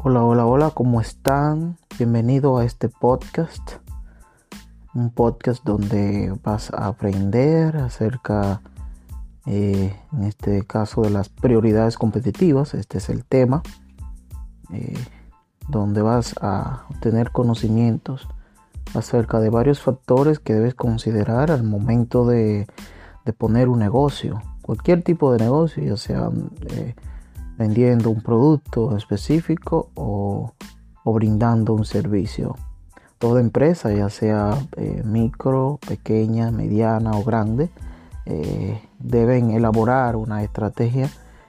Hola, 0.00 0.22
hola, 0.22 0.46
hola, 0.46 0.70
¿cómo 0.70 1.00
están? 1.00 1.76
Bienvenido 1.98 2.58
a 2.58 2.64
este 2.64 2.88
podcast. 2.88 3.72
Un 4.94 5.10
podcast 5.10 5.64
donde 5.64 6.32
vas 6.44 6.72
a 6.72 6.86
aprender 6.86 7.76
acerca, 7.78 8.62
eh, 9.44 9.96
en 10.12 10.22
este 10.22 10.64
caso, 10.64 11.02
de 11.02 11.10
las 11.10 11.28
prioridades 11.28 11.98
competitivas. 11.98 12.74
Este 12.74 12.98
es 12.98 13.08
el 13.08 13.24
tema. 13.24 13.64
Eh, 14.72 14.94
donde 15.66 16.00
vas 16.00 16.36
a 16.40 16.84
obtener 16.90 17.32
conocimientos 17.32 18.28
acerca 18.94 19.40
de 19.40 19.50
varios 19.50 19.80
factores 19.80 20.38
que 20.38 20.54
debes 20.54 20.76
considerar 20.76 21.50
al 21.50 21.64
momento 21.64 22.24
de, 22.24 22.68
poner 23.36 23.68
un 23.68 23.80
negocio. 23.80 24.40
Cualquier 24.62 25.02
tipo 25.02 25.32
de 25.32 25.40
negocio, 25.40 25.82
ya 25.82 25.96
sea... 25.96 26.30
Eh, 26.70 26.94
vendiendo 27.58 28.10
un 28.10 28.22
producto 28.22 28.96
específico 28.96 29.90
o, 29.94 30.54
brindando 31.04 31.72
un 31.72 31.84
servicio. 31.84 32.54
Toda 33.18 33.40
empresa, 33.40 33.90
ya 33.92 34.10
sea 34.10 34.58
eh, 34.76 35.02
micro, 35.04 35.78
pequeña, 35.88 36.50
mediana 36.50 37.12
o 37.12 37.24
grande, 37.24 37.70
eh, 38.26 38.80
deben 38.98 39.50
elaborar 39.50 40.16
una 40.16 40.42
estrategia 40.42 41.08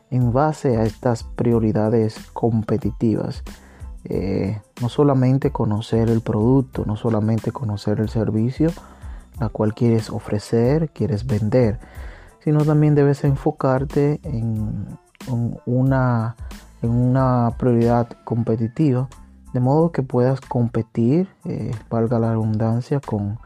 en 0.09 0.32
base 0.32 0.77
a 0.77 0.84
estas 0.84 1.23
prioridades 1.23 2.18
competitivas. 2.32 3.44
Eh, 4.05 4.62
no 4.82 4.88
solamente 4.88 5.52
conocer 5.52 6.10
el 6.10 6.21
producto, 6.21 6.85
no 6.85 6.96
solamente 6.96 7.52
conocer 7.52 7.99
el 7.99 8.07
servicio, 8.07 8.71
la 9.40 9.49
cual 9.49 9.73
quieres 9.73 10.10
ofrecer, 10.10 10.90
quieres 10.91 11.27
vender, 11.27 11.80
sino 12.40 12.63
también 12.63 12.96
debes 12.96 13.26
enfocarte 13.26 14.21
en 14.23 14.87
una, 15.65 16.35
en 16.81 16.89
una 16.89 17.55
prioridad 17.57 18.09
competitiva, 18.23 19.09
de 19.53 19.59
modo 19.59 19.91
que 19.91 20.03
puedas 20.03 20.41
competir, 20.41 21.27
eh, 21.45 21.71
valga 21.89 22.20
la 22.20 22.31
redundancia, 22.31 22.99
con, 22.99 23.40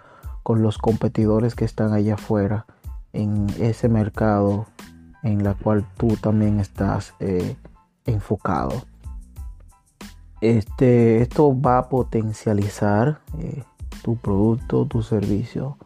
los 0.45 0.77
competidores 0.77 1.55
que 1.55 1.65
están 1.65 1.93
allá 1.93 2.15
afuera 2.15 2.65
en 3.13 3.47
ese 3.59 3.87
mercado 3.87 4.65
en 5.23 5.43
la 5.43 5.53
cual 5.53 5.85
tú 5.97 6.17
también 6.17 6.59
estás 6.59 7.13
eh, 7.19 7.55
enfocado. 8.05 8.83
Este, 10.41 11.21
esto 11.21 11.59
va 11.59 11.77
a 11.77 11.87
potencializar 11.87 13.21
eh, 13.39 13.63
tu 14.03 14.17
producto, 14.17 14.85
tu 14.85 15.01
servicio 15.01 15.77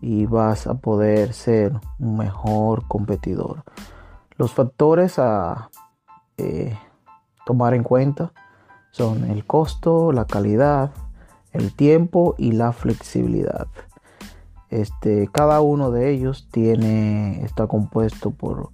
y 0.00 0.24
vas 0.24 0.66
a 0.66 0.74
poder 0.74 1.34
ser 1.34 1.78
un 1.98 2.16
mejor 2.16 2.88
competidor. 2.88 3.62
Los 4.38 4.52
factores 4.52 5.18
a 5.18 5.70
eh, 6.36 6.76
tomar 7.44 7.74
en 7.74 7.82
cuenta 7.82 8.32
son 8.90 9.24
el 9.24 9.44
costo, 9.46 10.12
la 10.12 10.26
calidad, 10.26 10.90
el 11.52 11.74
tiempo 11.74 12.34
y 12.38 12.52
la 12.52 12.72
flexibilidad. 12.72 13.66
Este, 14.68 15.28
cada 15.32 15.60
uno 15.60 15.90
de 15.90 16.10
ellos 16.10 16.48
tiene, 16.50 17.44
está 17.44 17.66
compuesto 17.66 18.30
por 18.30 18.70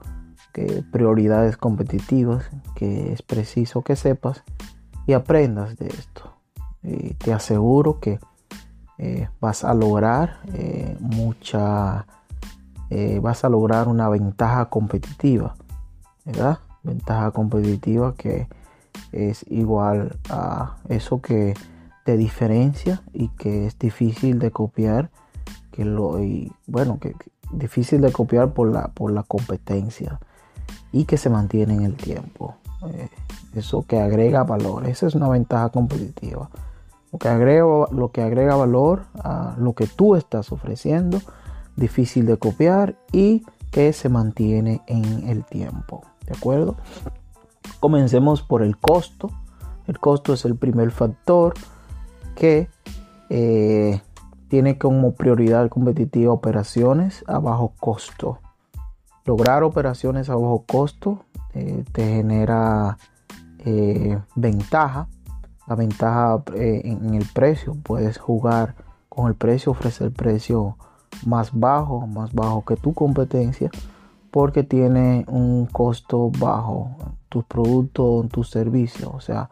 prioridades 0.91 1.57
competitivas 1.57 2.51
que 2.75 3.13
es 3.13 3.23
preciso 3.23 3.83
que 3.83 3.97
sepas 3.97 4.43
y 5.07 5.15
aprendas 5.15 5.77
de 5.77 5.87
esto. 5.89 6.37
te 7.19 7.33
aseguro 7.33 8.01
que 8.01 8.19
eh, 8.99 9.29
vas 9.41 9.65
a 9.65 9.75
lograr 9.75 10.41
eh, 10.53 10.97
mucha 11.01 12.07
eh, 12.95 13.21
vas 13.21 13.43
a 13.43 13.49
lograr 13.49 13.89
una 13.89 14.11
ventaja 14.11 14.67
competitiva, 14.67 15.55
¿verdad? 16.27 16.59
Ventaja 16.83 17.31
competitiva 17.31 18.15
que 18.17 18.49
es 19.13 19.47
igual 19.49 20.19
a 20.29 20.77
eso 20.91 21.23
que 21.23 21.55
te 22.05 22.19
diferencia 22.19 23.03
y 23.15 23.29
que 23.29 23.67
es 23.67 23.79
difícil 23.79 24.39
de 24.39 24.51
copiar, 24.51 25.11
que 25.71 25.87
lo, 25.87 26.23
y, 26.23 26.53
bueno, 26.67 26.99
que, 26.99 27.17
difícil 27.51 28.03
de 28.03 28.13
copiar 28.13 28.53
por 28.53 28.71
la, 28.71 28.89
por 28.89 29.11
la 29.11 29.23
competencia 29.23 30.21
y 30.93 31.07
que 31.07 31.17
se 31.17 31.31
mantiene 31.31 31.73
en 31.73 31.85
el 31.85 31.95
tiempo. 31.97 32.57
Eh, 32.89 33.09
eso 33.55 33.87
que 33.87 34.01
agrega 34.01 34.45
valor, 34.45 34.87
esa 34.87 35.07
es 35.07 35.15
una 35.15 35.31
ventaja 35.31 35.71
competitiva. 35.71 36.51
Lo 37.11 37.19
que, 37.19 37.29
agrega, 37.29 37.87
lo 37.91 38.11
que 38.11 38.21
agrega 38.21 38.55
valor 38.55 39.05
a 39.15 39.55
lo 39.59 39.73
que 39.73 39.87
tú 39.87 40.15
estás 40.15 40.53
ofreciendo 40.53 41.23
difícil 41.77 42.27
de 42.27 42.37
copiar 42.37 42.97
y 43.13 43.45
que 43.71 43.93
se 43.93 44.09
mantiene 44.09 44.83
en 44.87 45.29
el 45.29 45.45
tiempo. 45.45 46.03
¿De 46.27 46.35
acuerdo? 46.37 46.77
Comencemos 47.81 48.43
por 48.43 48.63
el 48.63 48.77
costo. 48.77 49.31
El 49.87 49.99
costo 49.99 50.35
es 50.35 50.45
el 50.45 50.57
primer 50.57 50.91
factor 50.91 51.55
que 52.37 52.69
eh, 53.31 54.01
tiene 54.49 54.79
como 54.79 55.15
prioridad 55.15 55.69
competitiva 55.69 56.33
operaciones 56.33 57.25
a 57.27 57.39
bajo 57.39 57.73
costo. 57.81 58.39
Lograr 59.25 59.63
operaciones 59.63 60.29
a 60.29 60.35
bajo 60.35 60.65
costo 60.67 61.25
eh, 61.55 61.85
te 61.93 62.07
genera 62.07 62.99
eh, 63.59 64.19
ventaja. 64.37 65.09
La 65.67 65.77
ventaja 65.77 66.43
en 66.55 67.15
el 67.15 67.25
precio. 67.33 67.77
Puedes 67.83 68.19
jugar 68.19 68.75
con 69.09 69.29
el 69.29 69.35
precio, 69.35 69.73
ofrecer 69.73 70.13
precio 70.13 70.77
más 71.27 71.51
bajo, 71.53 72.07
más 72.07 72.33
bajo 72.33 72.65
que 72.65 72.77
tu 72.77 72.93
competencia, 72.95 73.71
porque 74.31 74.63
tiene 74.63 75.25
un 75.29 75.67
costo 75.67 76.31
bajo 76.39 76.91
tu 77.29 77.43
producto, 77.43 78.27
tu 78.31 78.45
servicio. 78.45 79.11
O 79.13 79.21
sea, 79.21 79.51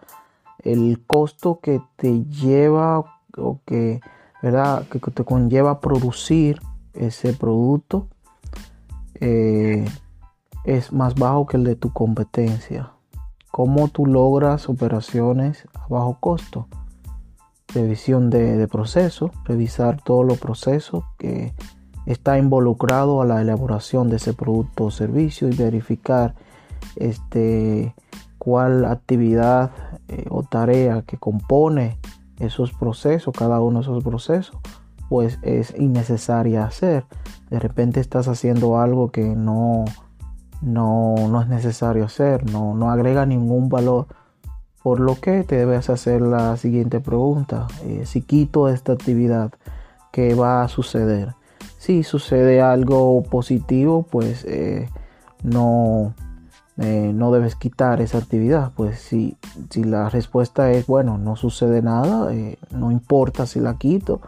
el 0.63 1.03
costo 1.07 1.61
que 1.61 1.81
te 1.97 2.25
lleva 2.25 3.05
o 3.37 3.61
que, 3.65 4.01
¿verdad? 4.43 4.87
que 4.89 4.99
te 4.99 5.25
conlleva 5.25 5.81
producir 5.81 6.61
ese 6.95 7.33
producto 7.33 8.09
eh, 9.21 9.87
es 10.65 10.93
más 10.93 11.15
bajo 11.15 11.47
que 11.47 11.57
el 11.57 11.65
de 11.65 11.77
tu 11.77 11.93
competencia. 11.93 12.91
¿Cómo 13.51 13.89
tú 13.89 14.07
logras 14.07 14.69
operaciones 14.69 15.67
a 15.75 15.87
bajo 15.89 16.17
costo? 16.21 16.69
Revisión 17.75 18.31
de, 18.31 18.67
proceso, 18.69 19.31
revisar 19.45 20.01
todos 20.03 20.25
los 20.25 20.39
procesos 20.39 21.05
que 21.19 21.55
está 22.07 22.39
involucrado 22.39 23.23
a 23.23 23.27
la 23.27 23.41
elaboración 23.41 24.09
de 24.09 24.17
ese 24.17 24.33
producto 24.33 24.85
o 24.85 24.91
servicio 24.91 25.49
y 25.49 25.55
verificar 25.55 26.35
este 26.97 27.95
cuál 28.39 28.87
actividad 28.87 29.71
eh, 30.09 30.25
o 30.31 30.43
tarea 30.43 31.03
que 31.03 31.19
compone 31.19 31.99
esos 32.39 32.73
procesos, 32.73 33.35
cada 33.37 33.61
uno 33.61 33.81
de 33.81 33.83
esos 33.83 34.03
procesos, 34.03 34.57
pues 35.11 35.39
es 35.43 35.75
innecesaria 35.79 36.65
hacer. 36.65 37.05
De 37.51 37.59
repente 37.59 38.01
estás 38.01 38.29
haciendo 38.29 38.79
algo 38.79 39.11
que 39.11 39.37
no, 39.37 39.85
no, 40.63 41.15
no 41.29 41.43
es 41.43 41.49
necesario 41.49 42.05
hacer, 42.05 42.51
no, 42.51 42.75
no 42.75 42.91
agrega 42.91 43.27
ningún 43.27 43.69
valor 43.69 44.07
por 44.83 45.01
lo 45.01 45.15
que 45.17 45.45
te 45.45 45.57
debes 45.57 45.91
hacer 45.91 46.23
la 46.23 46.57
siguiente 46.57 47.01
pregunta. 47.01 47.67
Eh, 47.85 48.03
si 48.07 48.23
quito 48.23 48.69
esta 48.69 48.93
actividad, 48.93 49.53
¿qué 50.11 50.35
va 50.35 50.63
a 50.63 50.69
suceder? 50.69 51.35
Si 51.79 52.03
sucede 52.03 52.61
algo 52.61 53.23
positivo, 53.23 54.07
pues 54.11 54.45
eh, 54.45 54.89
no, 55.43 56.15
eh, 56.79 57.13
no 57.15 57.31
debes 57.31 57.57
quitar 57.57 58.01
esa 58.01 58.19
actividad. 58.19 58.73
Pues 58.75 58.99
si, 58.99 59.37
si 59.71 59.85
la 59.85 60.09
respuesta 60.09 60.71
es, 60.71 60.87
bueno, 60.87 61.19
no 61.19 61.37
sucede 61.37 61.83
nada, 61.83 62.31
no 62.71 62.91
importa 62.91 63.47
si 63.47 63.61
la 63.61 63.77
quito, 63.77 64.21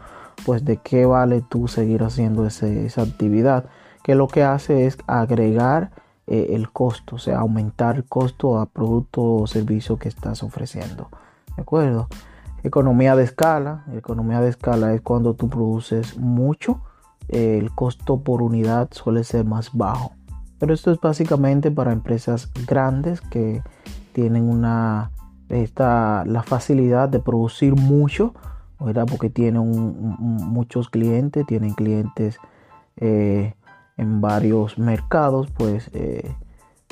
pues 0.45 0.65
de 0.65 0.77
qué 0.77 1.05
vale 1.05 1.41
tú 1.41 1.67
seguir 1.67 2.03
haciendo 2.03 2.45
esa 2.45 3.01
actividad. 3.01 3.65
Que 4.03 4.15
lo 4.15 4.27
que 4.27 4.43
hace 4.43 4.85
es 4.85 4.97
agregar 5.07 5.91
eh, 6.27 6.51
el 6.51 6.71
costo, 6.71 7.17
o 7.17 7.19
sea, 7.19 7.39
aumentar 7.39 7.97
el 7.97 8.05
costo 8.05 8.59
a 8.59 8.65
producto 8.65 9.21
o 9.23 9.47
servicio 9.47 9.97
que 9.97 10.09
estás 10.09 10.43
ofreciendo. 10.43 11.09
¿De 11.55 11.61
acuerdo? 11.61 12.07
Economía 12.63 13.15
de 13.15 13.23
escala. 13.23 13.83
Economía 13.93 14.39
de 14.39 14.49
escala 14.49 14.93
es 14.93 15.01
cuando 15.01 15.33
tú 15.33 15.49
produces 15.49 16.17
mucho, 16.17 16.81
eh, 17.29 17.57
el 17.59 17.71
costo 17.71 18.21
por 18.21 18.41
unidad 18.41 18.89
suele 18.91 19.23
ser 19.23 19.45
más 19.45 19.71
bajo. 19.73 20.13
Pero 20.59 20.73
esto 20.73 20.91
es 20.91 20.99
básicamente 20.99 21.71
para 21.71 21.91
empresas 21.91 22.49
grandes 22.65 23.19
que 23.19 23.61
tienen 24.13 24.49
una 24.49 25.11
esta, 25.49 26.23
la 26.25 26.41
facilidad 26.43 27.09
de 27.09 27.19
producir 27.19 27.75
mucho, 27.75 28.33
¿verdad? 28.79 29.05
porque 29.09 29.29
tienen 29.29 29.67
muchos 30.19 30.89
clientes, 30.89 31.45
tienen 31.45 31.73
clientes 31.73 32.37
eh, 32.97 33.55
en 34.03 34.21
varios 34.21 34.77
mercados, 34.77 35.47
pues 35.57 35.89
eh, 35.93 36.35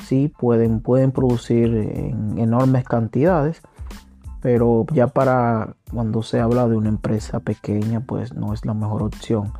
sí 0.04 0.32
pueden, 0.36 0.80
pueden 0.80 1.12
producir 1.12 1.74
en 1.74 2.38
enormes 2.38 2.84
cantidades, 2.84 3.62
pero 4.40 4.84
ya 4.92 5.06
para 5.06 5.76
cuando 5.92 6.22
se 6.22 6.40
habla 6.40 6.68
de 6.68 6.76
una 6.76 6.88
empresa 6.88 7.40
pequeña, 7.40 8.00
pues 8.00 8.34
no 8.34 8.52
es 8.52 8.64
la 8.64 8.74
mejor 8.74 9.02
opción. 9.04 9.52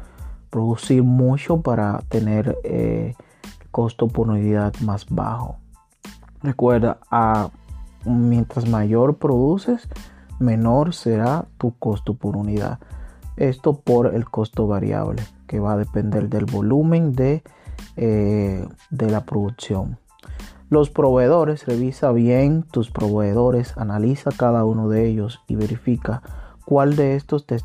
Producir 0.50 1.02
mucho 1.02 1.62
para 1.62 2.00
tener 2.08 2.58
eh, 2.64 3.14
costo 3.70 4.08
por 4.08 4.28
unidad 4.28 4.74
más 4.80 5.06
bajo. 5.08 5.56
Recuerda, 6.42 6.98
a 7.10 7.50
mientras 8.04 8.68
mayor 8.68 9.16
produces, 9.16 9.88
menor 10.40 10.92
será 10.94 11.46
tu 11.58 11.74
costo 11.78 12.14
por 12.14 12.36
unidad. 12.36 12.80
Esto 13.36 13.80
por 13.80 14.14
el 14.14 14.28
costo 14.28 14.66
variable, 14.66 15.22
que 15.46 15.60
va 15.60 15.72
a 15.72 15.76
depender 15.76 16.28
del 16.28 16.44
volumen 16.44 17.12
de, 17.12 17.42
eh, 17.96 18.66
de 18.90 19.10
la 19.10 19.24
producción. 19.24 19.98
Los 20.68 20.88
proveedores, 20.90 21.66
revisa 21.66 22.12
bien 22.12 22.62
tus 22.62 22.90
proveedores, 22.90 23.76
analiza 23.76 24.30
cada 24.34 24.64
uno 24.64 24.88
de 24.88 25.06
ellos 25.06 25.40
y 25.46 25.56
verifica 25.56 26.22
cuál 26.64 26.96
de 26.96 27.16
estos 27.16 27.46
te, 27.46 27.58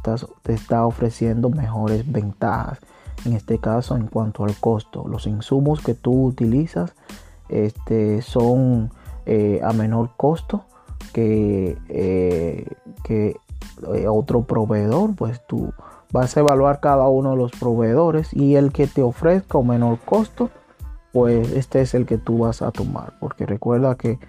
te 0.44 0.54
está 0.54 0.86
ofreciendo 0.86 1.50
mejores 1.50 2.12
ventajas. 2.12 2.80
En 3.26 3.34
este 3.34 3.60
caso, 3.60 3.96
en 3.96 4.08
cuanto 4.08 4.44
al 4.44 4.56
costo, 4.56 5.08
los 5.08 5.26
insumos 5.28 5.82
que 5.82 5.94
tú 5.94 6.26
utilizas 6.26 6.94
este, 7.50 8.22
son 8.22 8.92
eh, 9.26 9.62
a 9.64 9.74
menor 9.74 10.12
costo 10.18 10.66
que, 11.14 11.78
eh, 11.90 12.66
que 13.04 13.38
otro 14.08 14.44
proveedor, 14.44 15.16
pues 15.16 15.42
tú 15.48 15.74
vas 16.12 16.36
a 16.38 16.40
evaluar 16.40 16.80
cada 16.80 17.08
uno 17.08 17.32
de 17.32 17.38
los 17.38 17.52
proveedores 17.52 18.34
y 18.34 18.56
el 18.56 18.72
que 18.72 18.88
te 18.88 19.02
ofrezca 19.02 19.58
un 19.58 19.68
menor 19.68 20.00
costo 20.00 20.50
pues 21.18 21.52
este 21.54 21.82
es 21.82 21.96
el 21.96 22.06
que 22.06 22.20
tú 22.20 22.38
vas 22.38 22.62
a 22.62 22.72
tomar. 22.72 23.14
Porque 23.20 23.48
recuerda 23.48 23.96
que 23.96 24.20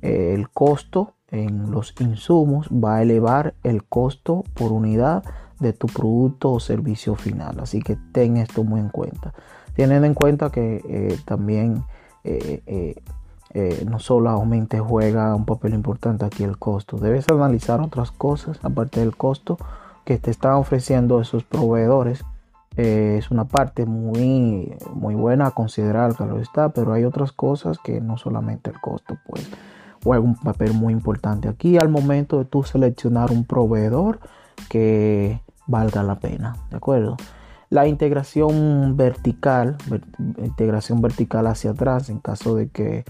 eh, 0.00 0.32
el 0.34 0.48
costo 0.48 1.12
en 1.30 1.70
los 1.70 1.94
insumos 2.00 2.68
va 2.68 2.96
a 2.96 3.02
elevar 3.02 3.54
el 3.64 3.84
costo 3.84 4.44
por 4.54 4.72
unidad 4.72 5.24
de 5.60 5.74
tu 5.74 5.88
producto 5.88 6.50
o 6.52 6.58
servicio 6.58 7.16
final. 7.16 7.60
Así 7.60 7.82
que 7.82 7.98
ten 8.12 8.38
esto 8.38 8.64
muy 8.64 8.80
en 8.80 8.88
cuenta. 8.88 9.34
Teniendo 9.74 10.06
en 10.06 10.14
cuenta 10.14 10.50
que 10.50 10.82
eh, 10.88 11.18
también 11.26 11.84
eh, 12.24 12.94
no 13.86 13.98
solamente 13.98 14.78
juega 14.78 15.34
un 15.34 15.44
papel 15.44 15.74
importante 15.74 16.24
aquí 16.24 16.44
el 16.44 16.58
costo. 16.58 16.98
Debes 16.98 17.28
analizar 17.28 17.80
otras 17.80 18.10
cosas 18.10 18.58
aparte 18.62 19.00
del 19.00 19.16
costo 19.16 19.58
que 20.04 20.18
te 20.18 20.30
están 20.30 20.54
ofreciendo 20.54 21.20
esos 21.20 21.44
proveedores 21.44 22.24
eh, 22.78 23.16
es 23.18 23.32
una 23.32 23.44
parte 23.44 23.86
muy, 23.86 24.72
muy 24.94 25.16
buena 25.16 25.48
a 25.48 25.50
considerar, 25.50 26.14
claro 26.14 26.38
está, 26.38 26.68
pero 26.68 26.92
hay 26.92 27.04
otras 27.04 27.32
cosas 27.32 27.78
que 27.78 28.00
no 28.00 28.18
solamente 28.18 28.70
el 28.70 28.80
costo, 28.80 29.18
pues 29.26 29.50
juega 30.04 30.22
un 30.22 30.36
papel 30.36 30.74
muy 30.74 30.92
importante 30.92 31.48
aquí 31.48 31.76
al 31.76 31.88
momento 31.88 32.38
de 32.38 32.44
tú 32.44 32.62
seleccionar 32.62 33.32
un 33.32 33.44
proveedor 33.44 34.20
que 34.68 35.40
valga 35.66 36.04
la 36.04 36.20
pena, 36.20 36.56
¿de 36.70 36.76
acuerdo? 36.76 37.16
La 37.68 37.88
integración 37.88 38.96
vertical, 38.96 39.76
integración 40.38 41.02
vertical 41.02 41.48
hacia 41.48 41.72
atrás 41.72 42.08
en 42.10 42.20
caso 42.20 42.54
de 42.54 42.68
que, 42.68 43.04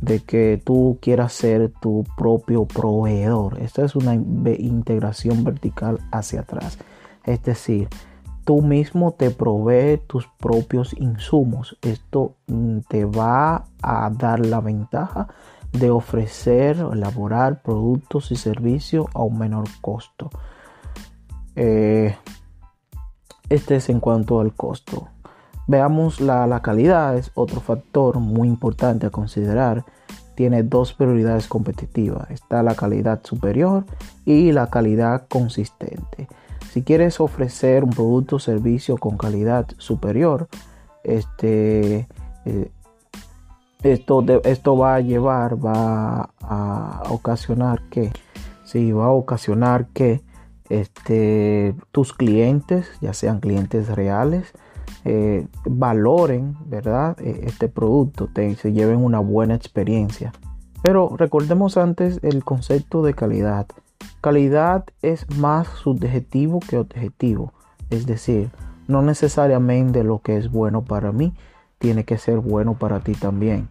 de 0.00 0.20
que 0.20 0.60
tú 0.62 0.98
quieras 1.00 1.32
ser 1.32 1.72
tu 1.80 2.04
propio 2.16 2.66
proveedor. 2.66 3.60
Esta 3.60 3.84
es 3.84 3.96
una 3.96 4.14
integración 4.14 5.44
vertical 5.44 5.98
hacia 6.12 6.40
atrás. 6.40 6.78
Es 7.24 7.42
decir, 7.42 7.88
tú 8.44 8.62
mismo 8.62 9.12
te 9.12 9.30
provee 9.30 10.00
tus 10.06 10.26
propios 10.38 10.94
insumos. 10.98 11.78
Esto 11.82 12.36
mm, 12.46 12.80
te 12.88 13.04
va 13.04 13.66
a 13.82 14.10
dar 14.10 14.44
la 14.44 14.60
ventaja 14.60 15.28
de 15.72 15.90
ofrecer, 15.90 16.76
elaborar 16.92 17.62
productos 17.62 18.30
y 18.30 18.36
servicios 18.36 19.06
a 19.14 19.22
un 19.22 19.38
menor 19.38 19.64
costo. 19.80 20.30
Eh, 21.54 22.14
este 23.48 23.76
es 23.76 23.88
en 23.88 24.00
cuanto 24.00 24.40
al 24.40 24.54
costo. 24.54 25.08
Veamos 25.66 26.20
la, 26.20 26.46
la 26.46 26.60
calidad, 26.62 27.16
es 27.16 27.30
otro 27.34 27.60
factor 27.60 28.20
muy 28.20 28.48
importante 28.48 29.06
a 29.06 29.10
considerar. 29.10 29.84
Tiene 30.34 30.62
dos 30.62 30.92
prioridades 30.92 31.48
competitivas. 31.48 32.30
Está 32.30 32.62
la 32.62 32.74
calidad 32.74 33.20
superior 33.24 33.84
y 34.24 34.52
la 34.52 34.68
calidad 34.68 35.26
consistente. 35.28 36.28
Si 36.70 36.82
quieres 36.82 37.20
ofrecer 37.20 37.84
un 37.84 37.90
producto 37.90 38.36
o 38.36 38.38
servicio 38.38 38.98
con 38.98 39.16
calidad 39.16 39.66
superior, 39.78 40.48
este, 41.04 42.06
eh, 42.44 42.70
esto, 43.82 44.24
esto 44.44 44.76
va 44.76 44.96
a 44.96 45.00
llevar, 45.00 45.64
va 45.64 46.30
a 46.42 47.02
ocasionar 47.08 47.82
que, 47.88 48.12
sí, 48.64 48.92
va 48.92 49.06
a 49.06 49.10
ocasionar 49.10 49.86
que 49.88 50.22
este, 50.68 51.74
tus 51.92 52.12
clientes, 52.12 52.90
ya 53.00 53.14
sean 53.14 53.40
clientes 53.40 53.88
reales, 53.88 54.52
eh, 55.08 55.46
valoren, 55.64 56.56
¿verdad? 56.66 57.16
E, 57.20 57.46
este 57.46 57.68
producto, 57.68 58.28
te, 58.32 58.56
se 58.56 58.72
lleven 58.72 59.04
una 59.04 59.20
buena 59.20 59.54
experiencia. 59.54 60.32
Pero 60.82 61.14
recordemos 61.16 61.76
antes 61.76 62.18
el 62.22 62.42
concepto 62.42 63.02
de 63.02 63.14
calidad. 63.14 63.66
Calidad 64.20 64.84
es 65.02 65.30
más 65.38 65.68
subjetivo 65.68 66.58
que 66.58 66.78
objetivo, 66.78 67.52
es 67.88 68.06
decir, 68.06 68.50
no 68.88 69.00
necesariamente 69.00 70.02
lo 70.02 70.20
que 70.22 70.38
es 70.38 70.50
bueno 70.50 70.84
para 70.84 71.12
mí 71.12 71.32
tiene 71.78 72.04
que 72.04 72.18
ser 72.18 72.38
bueno 72.40 72.74
para 72.74 72.98
ti 72.98 73.12
también. 73.12 73.68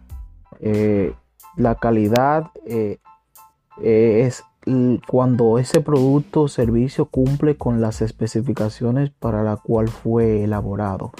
Eh, 0.60 1.12
la 1.56 1.74
calidad 1.74 2.50
eh, 2.64 2.98
es 3.82 4.42
cuando 5.06 5.58
ese 5.58 5.80
producto 5.80 6.42
o 6.42 6.48
servicio 6.48 7.06
cumple 7.06 7.56
con 7.56 7.80
las 7.80 8.02
especificaciones 8.02 9.10
para 9.10 9.42
la 9.42 9.56
cual 9.56 9.88
fue 9.88 10.42
elaborado. 10.42 11.12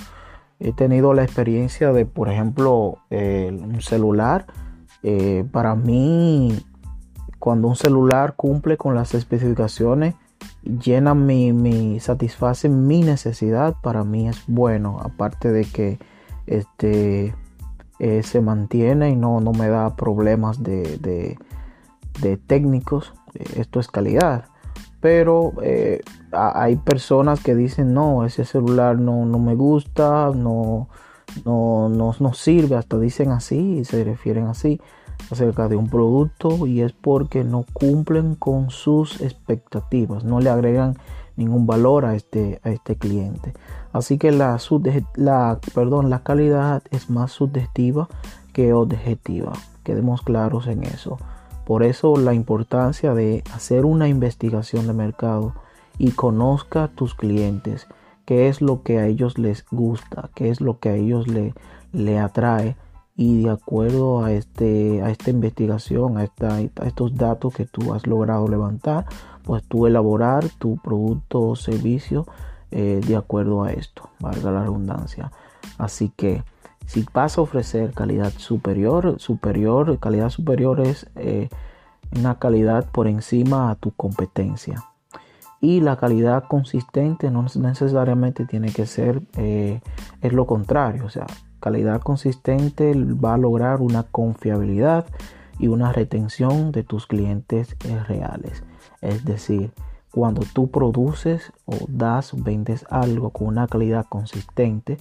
He 0.58 0.72
tenido 0.72 1.14
la 1.14 1.22
experiencia 1.22 1.92
de, 1.92 2.06
por 2.06 2.28
ejemplo, 2.28 2.98
un 3.10 3.80
celular. 3.80 4.46
Eh, 5.02 5.44
para 5.52 5.76
mí 5.76 6.58
cuando 7.38 7.68
un 7.68 7.76
celular 7.76 8.34
cumple 8.34 8.76
con 8.76 8.94
las 8.96 9.14
especificaciones, 9.14 10.14
llena 10.64 11.14
mi, 11.14 12.00
satisface 12.00 12.68
mi 12.68 13.02
necesidad, 13.02 13.76
para 13.82 14.02
mí 14.04 14.28
es 14.28 14.42
bueno. 14.48 14.98
Aparte 15.00 15.52
de 15.52 15.64
que 15.64 15.98
este 16.46 17.34
eh, 17.98 18.22
se 18.24 18.40
mantiene 18.40 19.10
y 19.10 19.16
no, 19.16 19.40
no 19.40 19.52
me 19.52 19.68
da 19.68 19.94
problemas 19.94 20.62
de, 20.62 21.38
técnicos. 22.46 23.14
Esto 23.56 23.80
es 23.80 23.88
calidad. 23.88 24.46
Pero 25.00 25.52
eh, 25.62 26.00
hay 26.32 26.76
personas 26.76 27.40
que 27.42 27.54
dicen 27.54 27.94
no, 27.94 28.24
ese 28.24 28.44
celular 28.44 28.98
no, 28.98 29.24
me 29.24 29.54
gusta, 29.54 30.30
no, 30.34 30.88
no, 31.44 31.88
no, 31.88 32.14
no 32.18 32.34
sirve, 32.34 32.76
hasta 32.76 32.98
dicen 32.98 33.30
así 33.30 33.78
y 33.78 33.84
se 33.84 34.02
refieren 34.04 34.46
así 34.46 34.80
acerca 35.30 35.68
de 35.68 35.76
un 35.76 35.88
producto 35.88 36.66
y 36.66 36.80
es 36.80 36.92
porque 36.92 37.44
no 37.44 37.64
cumplen 37.72 38.34
con 38.34 38.70
sus 38.70 39.20
expectativas, 39.20 40.24
no 40.24 40.40
le 40.40 40.50
agregan 40.50 40.96
ningún 41.36 41.66
valor 41.66 42.04
a 42.04 42.14
este, 42.14 42.60
a 42.64 42.70
este 42.70 42.96
cliente. 42.96 43.52
Así 43.92 44.18
que 44.18 44.32
la, 44.32 44.58
la, 45.14 45.58
perdón, 45.74 46.10
la 46.10 46.20
calidad 46.20 46.82
es 46.90 47.10
más 47.10 47.32
subjetiva 47.32 48.08
que 48.52 48.72
objetiva. 48.72 49.52
Quedemos 49.84 50.22
claros 50.22 50.66
en 50.66 50.84
eso. 50.84 51.18
Por 51.66 51.82
eso 51.82 52.16
la 52.16 52.32
importancia 52.32 53.12
de 53.12 53.42
hacer 53.52 53.84
una 53.84 54.06
investigación 54.06 54.86
de 54.86 54.92
mercado 54.92 55.52
y 55.98 56.12
conozca 56.12 56.86
tus 56.86 57.16
clientes, 57.16 57.88
qué 58.24 58.46
es 58.46 58.62
lo 58.62 58.84
que 58.84 59.00
a 59.00 59.06
ellos 59.08 59.36
les 59.36 59.66
gusta, 59.68 60.30
qué 60.36 60.48
es 60.50 60.60
lo 60.60 60.78
que 60.78 60.90
a 60.90 60.94
ellos 60.94 61.26
le, 61.26 61.54
le 61.92 62.20
atrae 62.20 62.76
y 63.16 63.42
de 63.42 63.50
acuerdo 63.50 64.22
a, 64.22 64.30
este, 64.30 65.02
a 65.02 65.10
esta 65.10 65.30
investigación, 65.30 66.18
a, 66.18 66.24
estos 66.86 67.16
datos 67.16 67.52
que 67.52 67.64
tú 67.64 67.94
has 67.94 68.06
logrado 68.06 68.46
levantar, 68.46 69.06
pues 69.42 69.64
tú 69.64 69.88
elaborar 69.88 70.48
tu 70.60 70.76
producto 70.76 71.40
o 71.40 71.56
servicio 71.56 72.26
eh, 72.70 73.00
de 73.04 73.16
acuerdo 73.16 73.64
a 73.64 73.72
esto, 73.72 74.08
valga 74.20 74.52
la 74.52 74.60
redundancia. 74.60 75.32
Así 75.78 76.12
que 76.14 76.44
si 76.86 77.04
vas 77.12 77.38
a 77.38 77.42
ofrecer 77.42 77.92
calidad 77.92 78.32
superior, 78.36 79.16
superior, 79.18 79.98
calidad 79.98 80.30
superior 80.30 80.80
es 80.80 81.06
eh, 81.16 81.48
una 82.16 82.38
calidad 82.38 82.86
por 82.90 83.08
encima 83.08 83.70
a 83.70 83.74
tu 83.74 83.90
competencia. 83.92 84.84
Y 85.60 85.80
la 85.80 85.96
calidad 85.96 86.44
consistente 86.44 87.30
no 87.30 87.44
necesariamente 87.54 88.44
tiene 88.44 88.72
que 88.72 88.86
ser, 88.86 89.22
eh, 89.36 89.80
es 90.20 90.32
lo 90.32 90.46
contrario, 90.46 91.06
o 91.06 91.10
sea, 91.10 91.26
calidad 91.60 92.00
consistente 92.00 92.94
va 92.94 93.34
a 93.34 93.38
lograr 93.38 93.80
una 93.80 94.04
confiabilidad 94.04 95.06
y 95.58 95.68
una 95.68 95.92
retención 95.92 96.70
de 96.72 96.84
tus 96.84 97.06
clientes 97.06 97.76
reales. 98.06 98.62
Es 99.00 99.24
decir, 99.24 99.72
cuando 100.12 100.42
tú 100.52 100.70
produces 100.70 101.52
o 101.64 101.76
das, 101.88 102.32
vendes 102.42 102.86
algo 102.88 103.30
con 103.30 103.48
una 103.48 103.66
calidad 103.66 104.06
consistente, 104.08 104.98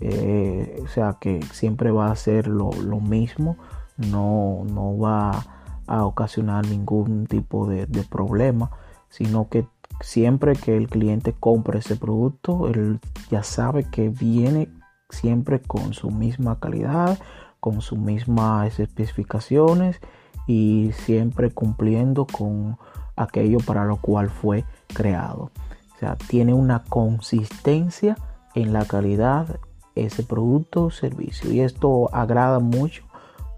eh, 0.00 0.80
o 0.82 0.88
sea 0.88 1.18
que 1.20 1.42
siempre 1.52 1.90
va 1.90 2.10
a 2.10 2.16
ser 2.16 2.46
lo, 2.48 2.70
mismo, 3.00 3.56
no, 3.96 4.64
no, 4.64 4.98
va 4.98 5.44
a 5.86 6.04
ocasionar 6.04 6.66
ningún 6.66 7.26
tipo 7.26 7.66
de, 7.66 7.86
de 7.86 8.02
problema, 8.02 8.70
sino 9.08 9.48
que 9.48 9.66
siempre 10.00 10.54
que 10.54 10.76
el 10.76 10.88
cliente 10.88 11.32
compre 11.32 11.78
ese 11.78 11.96
producto, 11.96 12.68
él 12.68 13.00
ya 13.30 13.42
sabe 13.42 13.84
que 13.84 14.08
viene 14.08 14.68
siempre 15.10 15.60
con 15.60 15.94
su 15.94 16.10
misma 16.10 16.58
calidad, 16.58 17.18
con 17.60 17.80
sus 17.80 17.98
mismas 17.98 18.78
especificaciones 18.78 20.00
y 20.46 20.90
siempre 20.92 21.50
cumpliendo 21.50 22.26
con 22.26 22.76
aquello 23.16 23.58
para 23.58 23.84
lo 23.84 23.96
cual 23.96 24.28
fue 24.28 24.64
creado. 24.88 25.50
O 25.94 25.98
sea, 25.98 26.16
tiene 26.16 26.52
una 26.52 26.82
consistencia 26.84 28.16
en 28.54 28.72
la 28.72 28.84
calidad 28.84 29.60
ese 29.94 30.22
producto 30.22 30.84
o 30.84 30.90
servicio. 30.90 31.52
Y 31.52 31.60
esto 31.60 32.08
agrada 32.12 32.58
mucho 32.58 33.04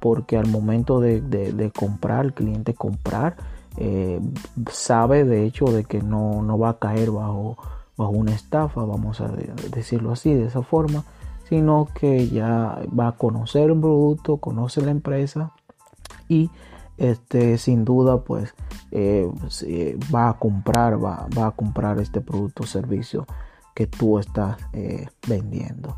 porque 0.01 0.37
al 0.37 0.47
momento 0.47 1.01
de, 1.01 1.73
comprar, 1.77 2.27
el 2.27 2.35
cliente 2.35 2.75
comprar, 2.75 3.37
eh, 3.77 4.21
sabe 4.71 5.25
de 5.25 5.45
hecho 5.45 5.67
de 5.67 5.85
que 5.85 6.01
no, 6.03 6.43
no 6.43 6.59
va 6.59 6.71
a 6.71 6.79
caer 6.79 7.11
bajo, 7.11 7.57
bajo 7.97 8.13
una 8.13 8.35
estafa, 8.35 8.85
vamos 8.85 9.21
a 9.21 9.29
decirlo 9.29 10.13
así, 10.13 10.33
de 10.33 10.47
esa 10.47 10.63
forma, 10.63 11.05
sino 11.49 11.89
que 11.95 12.29
ya 12.29 12.81
va 12.99 13.09
a 13.09 13.13
conocer 13.13 13.71
el 13.71 13.81
producto, 13.81 14.37
conoce 14.39 14.81
la 14.83 14.91
empresa 14.91 15.53
y 16.29 16.51
este, 16.99 17.59
sin 17.59 17.85
duda 17.85 18.23
pues 18.23 18.55
eh, 18.91 19.29
va 20.15 20.31
a 20.31 20.39
comprar, 20.39 21.03
va, 21.03 21.27
va, 21.37 21.49
a 21.49 21.51
comprar 21.51 21.99
este 22.01 22.21
producto 22.21 22.63
o 22.63 22.67
servicio 22.67 23.27
que 23.75 23.87
tú 23.87 24.19
estás 24.19 24.57
eh, 24.73 25.07
vendiendo. 25.29 25.97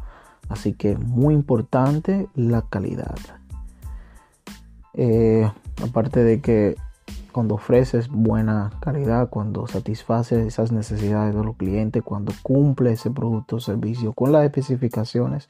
Así 0.49 0.73
que 0.73 0.97
muy 0.97 1.35
importante 1.35 2.29
la 2.35 2.63
calidad. 2.63 3.17
Eh, 4.95 5.51
aparte 5.83 6.25
de 6.25 6.41
que 6.41 6.77
cuando 7.33 7.55
ofreces 7.57 8.09
buena 8.09 8.71
calidad, 8.81 9.29
cuando 9.29 9.67
satisfaces 9.67 10.47
esas 10.47 10.73
necesidades 10.73 11.35
de 11.35 11.45
los 11.45 11.57
clientes, 11.57 12.03
cuando 12.03 12.33
cumple 12.43 12.93
ese 12.93 13.11
producto 13.11 13.57
o 13.57 13.61
servicio 13.61 14.13
con 14.13 14.33
las 14.33 14.45
especificaciones, 14.45 15.49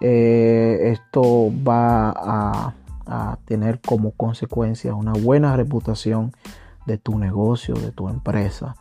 esto 0.00 1.50
va 1.66 2.10
a 2.16 2.74
a 3.10 3.38
tener 3.44 3.80
como 3.80 4.12
consecuencia 4.12 4.94
una 4.94 5.12
buena 5.12 5.56
reputación 5.56 6.32
de 6.86 6.96
tu 6.96 7.18
negocio, 7.18 7.74
de 7.74 7.90
tu 7.90 8.08
empresa. 8.08 8.76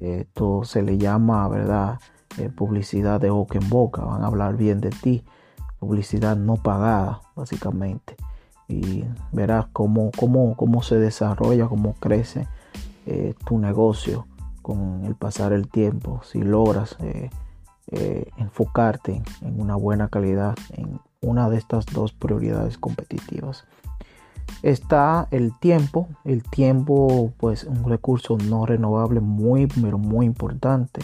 Esto 0.00 0.62
se 0.62 0.82
le 0.82 0.96
llama, 0.96 1.48
¿verdad? 1.48 1.98
Eh, 2.38 2.48
publicidad 2.48 3.20
de 3.20 3.30
boca 3.30 3.58
en 3.58 3.68
boca. 3.68 4.02
Van 4.02 4.24
a 4.24 4.26
hablar 4.26 4.56
bien 4.56 4.80
de 4.80 4.90
ti. 4.90 5.24
Publicidad 5.78 6.36
no 6.36 6.56
pagada, 6.56 7.20
básicamente. 7.36 8.16
Y 8.68 9.04
verás 9.30 9.66
cómo, 9.72 10.10
cómo, 10.16 10.56
cómo 10.56 10.82
se 10.82 10.98
desarrolla, 10.98 11.68
cómo 11.68 11.94
crece 11.94 12.48
eh, 13.06 13.34
tu 13.46 13.58
negocio 13.58 14.26
con 14.62 15.04
el 15.04 15.14
pasar 15.14 15.52
el 15.52 15.68
tiempo. 15.68 16.22
Si 16.24 16.42
logras 16.42 16.96
eh, 17.00 17.30
enfocarte 18.38 19.22
en 19.42 19.60
una 19.60 19.76
buena 19.76 20.08
calidad, 20.08 20.56
en 20.72 21.00
una 21.20 21.48
de 21.48 21.58
estas 21.58 21.86
dos 21.86 22.12
prioridades 22.12 22.78
competitivas. 22.78 23.64
Está 24.62 25.28
el 25.30 25.56
tiempo, 25.58 26.08
el 26.24 26.42
tiempo 26.42 27.32
pues 27.36 27.64
un 27.64 27.84
recurso 27.88 28.38
no 28.38 28.66
renovable 28.66 29.20
muy 29.20 29.66
pero 29.66 29.98
muy 29.98 30.26
importante 30.26 31.00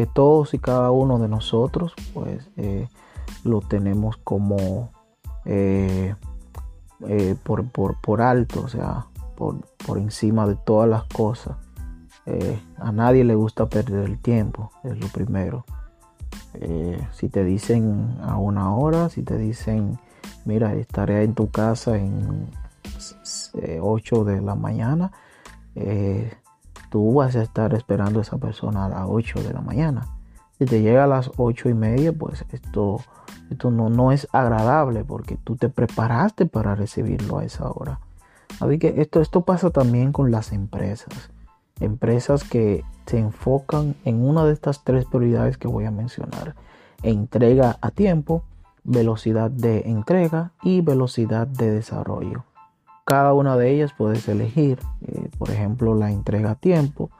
que 0.00 0.06
todos 0.06 0.54
y 0.54 0.58
cada 0.58 0.90
uno 0.92 1.18
de 1.18 1.28
nosotros 1.28 1.92
pues 2.14 2.48
eh, 2.56 2.88
lo 3.44 3.60
tenemos 3.60 4.16
como 4.16 4.92
eh, 5.44 6.14
eh, 7.06 7.36
por, 7.42 7.66
por, 7.66 8.22
alto, 8.22 8.62
o 8.62 8.68
sea, 8.68 9.08
por, 9.36 9.60
por, 9.86 9.98
encima 9.98 10.46
de 10.46 10.56
todas 10.56 10.88
las 10.88 11.04
cosas. 11.04 11.58
a 12.78 12.92
nadie 12.92 13.24
le 13.24 13.34
gusta 13.34 13.68
perder 13.68 14.06
el 14.06 14.18
tiempo, 14.18 14.70
es 14.84 14.98
lo 14.98 15.08
primero. 15.08 15.66
Si 17.12 17.28
te 17.28 17.44
dicen 17.44 18.16
a 18.22 18.38
una 18.38 18.74
hora, 18.74 19.10
si 19.10 19.22
te 19.22 19.36
dicen, 19.36 19.98
mira, 20.46 20.72
estaré 20.76 21.24
en 21.24 21.34
tu 21.34 21.50
casa 21.50 21.98
en 21.98 22.48
8 23.82 24.24
de 24.24 24.40
la 24.40 24.54
mañana, 24.54 25.12
tú 26.90 27.14
vas 27.14 27.34
a 27.36 27.42
estar 27.42 27.72
esperando 27.74 28.18
a 28.18 28.22
esa 28.22 28.38
persona 28.38 28.84
a 28.84 28.88
las 28.88 29.06
8 29.08 29.42
de 29.42 29.52
la 29.52 29.62
mañana. 29.62 30.06
Si 30.58 30.66
te 30.66 30.82
llega 30.82 31.04
a 31.04 31.06
las 31.06 31.30
8 31.38 31.70
y 31.70 31.74
media, 31.74 32.12
pues 32.12 32.44
esto, 32.52 33.00
esto 33.50 33.70
no, 33.70 33.88
no 33.88 34.12
es 34.12 34.28
agradable 34.32 35.04
porque 35.04 35.38
tú 35.42 35.56
te 35.56 35.70
preparaste 35.70 36.44
para 36.44 36.74
recibirlo 36.74 37.38
a 37.38 37.44
esa 37.44 37.70
hora. 37.70 38.00
Así 38.60 38.78
que 38.78 39.00
esto, 39.00 39.22
esto 39.22 39.40
pasa 39.42 39.70
también 39.70 40.12
con 40.12 40.30
las 40.30 40.52
empresas 40.52 41.30
empresas 41.80 42.44
que 42.44 42.84
se 43.06 43.18
enfocan 43.18 43.96
en 44.04 44.22
una 44.22 44.44
de 44.44 44.52
estas 44.52 44.84
tres 44.84 45.06
prioridades 45.06 45.58
que 45.58 45.66
voy 45.66 45.86
a 45.86 45.90
mencionar. 45.90 46.54
Entrega 47.02 47.78
a 47.80 47.90
tiempo, 47.90 48.44
velocidad 48.84 49.50
de 49.50 49.80
entrega 49.86 50.52
y 50.62 50.82
velocidad 50.82 51.46
de 51.46 51.70
desarrollo. 51.72 52.44
Cada 53.10 53.34
una 53.34 53.56
de 53.56 53.72
ellas 53.72 53.92
puedes 53.92 54.28
elegir, 54.28 54.78
eh, 55.04 55.30
por 55.36 55.50
ejemplo, 55.50 55.96
la 55.96 56.12
entrega 56.12 56.52
a 56.52 56.54
tiempo, 56.54 57.10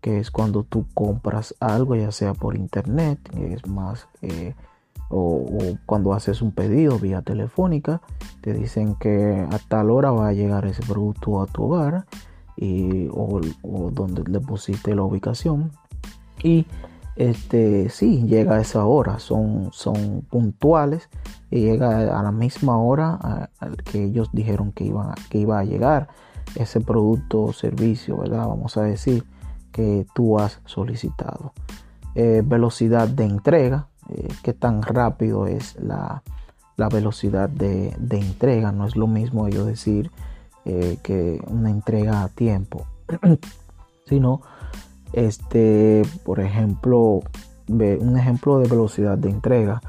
que 0.00 0.20
es 0.20 0.30
cuando 0.30 0.62
tú 0.62 0.86
compras 0.94 1.56
algo, 1.58 1.96
ya 1.96 2.12
sea 2.12 2.32
por 2.32 2.54
internet, 2.54 3.18
es 3.34 3.66
más, 3.66 4.06
eh, 4.20 4.54
o, 5.08 5.18
o, 5.18 5.78
cuando 5.84 6.14
haces 6.14 6.42
un 6.42 6.52
pedido 6.52 6.96
vía 7.00 7.22
telefónica, 7.22 8.02
te 8.40 8.52
dicen 8.52 8.94
que 8.94 9.44
a 9.50 9.58
tal 9.66 9.90
hora 9.90 10.12
va 10.12 10.28
a 10.28 10.32
llegar 10.32 10.64
ese 10.64 10.86
producto 10.86 11.42
a 11.42 11.46
tu 11.46 11.64
hogar 11.64 12.06
o, 13.10 13.40
donde 13.90 14.22
le 14.22 14.38
pusiste 14.38 14.94
la 14.94 15.02
ubicación. 15.02 15.72
Y 16.40 16.66
este 17.16 17.90
sí, 17.90 18.24
llega 18.26 18.56
a 18.56 18.60
esa 18.60 18.84
hora, 18.84 19.18
son, 19.18 19.70
son 19.72 20.22
puntuales 20.22 21.08
y 21.50 21.60
llega 21.60 22.18
a 22.18 22.22
la 22.22 22.32
misma 22.32 22.78
hora 22.78 23.50
que 23.84 24.04
ellos 24.04 24.30
dijeron 24.32 24.72
que, 24.72 24.84
iban, 24.84 25.14
que 25.28 25.38
iba 25.38 25.58
a 25.58 25.64
llegar 25.64 26.08
ese 26.54 26.80
producto 26.80 27.42
o 27.42 27.52
servicio, 27.52 28.18
¿verdad? 28.18 28.46
Vamos 28.48 28.76
a 28.76 28.82
decir 28.82 29.24
que 29.72 30.06
tú 30.14 30.38
has 30.38 30.60
solicitado. 30.64 31.52
Eh, 32.14 32.42
velocidad 32.44 33.08
de 33.08 33.24
entrega, 33.24 33.88
eh, 34.08 34.28
qué 34.42 34.52
tan 34.52 34.82
rápido 34.82 35.46
es 35.46 35.76
la, 35.80 36.22
velocidad 36.92 37.48
de, 37.48 37.94
de, 37.98 38.18
entrega, 38.18 38.72
no 38.72 38.86
es 38.86 38.96
lo 38.96 39.06
mismo 39.06 39.48
yo 39.48 39.64
decir 39.64 40.10
eh, 40.64 40.98
que 41.02 41.40
una 41.46 41.70
entrega 41.70 42.24
a 42.24 42.28
tiempo, 42.28 42.86
sino, 44.06 44.42
este, 45.12 46.02
por 46.24 46.40
ejemplo, 46.40 47.20
un 47.68 48.16
ejemplo 48.16 48.58
de 48.58 48.68
velocidad 48.68 49.18
de 49.18 49.30
entrega. 49.30 49.80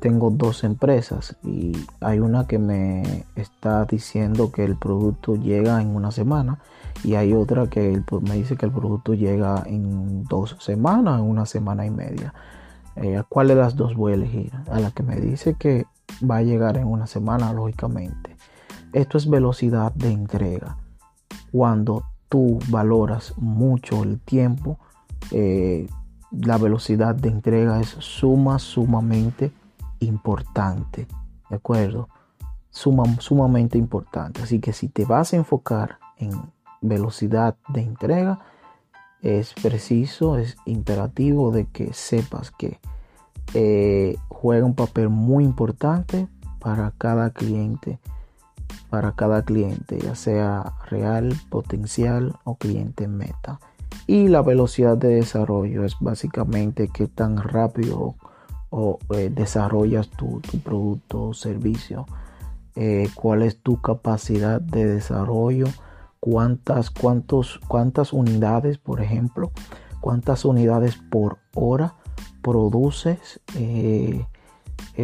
Tengo 0.00 0.30
dos 0.30 0.62
empresas 0.62 1.36
y 1.42 1.72
hay 2.00 2.20
una 2.20 2.46
que 2.46 2.58
me 2.58 3.24
está 3.34 3.86
diciendo 3.86 4.52
que 4.52 4.64
el 4.64 4.76
producto 4.76 5.36
llega 5.36 5.80
en 5.80 5.96
una 5.96 6.10
semana 6.10 6.58
y 7.02 7.14
hay 7.14 7.32
otra 7.32 7.68
que 7.68 8.02
me 8.20 8.34
dice 8.34 8.56
que 8.56 8.66
el 8.66 8.72
producto 8.72 9.14
llega 9.14 9.62
en 9.66 10.24
dos 10.24 10.56
semanas, 10.60 11.20
en 11.20 11.26
una 11.26 11.46
semana 11.46 11.86
y 11.86 11.90
media. 11.90 12.34
Eh, 12.96 13.16
¿A 13.16 13.22
cuál 13.22 13.48
de 13.48 13.54
las 13.54 13.74
dos 13.74 13.94
voy 13.94 14.12
a 14.12 14.16
elegir? 14.16 14.52
A 14.70 14.80
la 14.80 14.90
que 14.90 15.02
me 15.02 15.16
dice 15.16 15.54
que 15.54 15.86
va 16.28 16.38
a 16.38 16.42
llegar 16.42 16.76
en 16.76 16.86
una 16.86 17.06
semana, 17.06 17.52
lógicamente. 17.52 18.36
Esto 18.92 19.16
es 19.16 19.30
velocidad 19.30 19.92
de 19.94 20.10
entrega. 20.10 20.76
Cuando 21.52 22.04
tú 22.30 22.60
valoras 22.68 23.34
mucho 23.36 24.04
el 24.04 24.20
tiempo, 24.20 24.78
eh, 25.32 25.86
la 26.30 26.56
velocidad 26.56 27.14
de 27.14 27.28
entrega 27.28 27.80
es 27.80 27.88
suma, 27.98 28.58
sumamente 28.58 29.52
importante. 29.98 31.06
¿De 31.50 31.56
acuerdo? 31.56 32.08
Suma, 32.70 33.04
sumamente 33.18 33.76
importante. 33.76 34.42
Así 34.42 34.60
que 34.60 34.72
si 34.72 34.88
te 34.88 35.04
vas 35.04 35.34
a 35.34 35.36
enfocar 35.36 35.98
en 36.16 36.30
velocidad 36.80 37.56
de 37.68 37.82
entrega, 37.82 38.38
es 39.22 39.52
preciso, 39.54 40.38
es 40.38 40.56
imperativo 40.64 41.50
de 41.50 41.66
que 41.66 41.92
sepas 41.92 42.52
que 42.52 42.78
eh, 43.54 44.16
juega 44.28 44.64
un 44.64 44.74
papel 44.74 45.08
muy 45.08 45.44
importante 45.44 46.28
para 46.60 46.92
cada 46.96 47.30
cliente 47.30 47.98
para 48.90 49.12
cada 49.12 49.44
cliente, 49.44 49.98
ya 49.98 50.14
sea 50.14 50.74
real, 50.88 51.34
potencial 51.48 52.36
o 52.44 52.56
cliente 52.56 53.08
meta. 53.08 53.60
Y 54.06 54.28
la 54.28 54.42
velocidad 54.42 54.96
de 54.96 55.14
desarrollo 55.14 55.84
es 55.84 55.96
básicamente 56.00 56.88
qué 56.92 57.06
tan 57.06 57.36
rápido 57.36 58.16
o, 58.70 58.98
eh, 59.14 59.30
desarrollas 59.32 60.08
tu, 60.10 60.40
producto 60.64 61.28
o 61.28 61.34
servicio, 61.34 62.06
eh, 62.76 63.08
cuál 63.14 63.42
es 63.42 63.60
tu 63.62 63.80
capacidad 63.80 64.60
de 64.60 64.86
desarrollo, 64.86 65.66
cuántas, 66.20 66.90
cuántos, 66.90 67.60
cuántas 67.68 68.12
unidades, 68.12 68.78
por 68.78 69.00
ejemplo, 69.00 69.50
cuántas 70.00 70.44
unidades 70.44 70.96
por 70.96 71.38
hora 71.54 71.94
produces, 72.42 73.40
eh, 73.56 74.24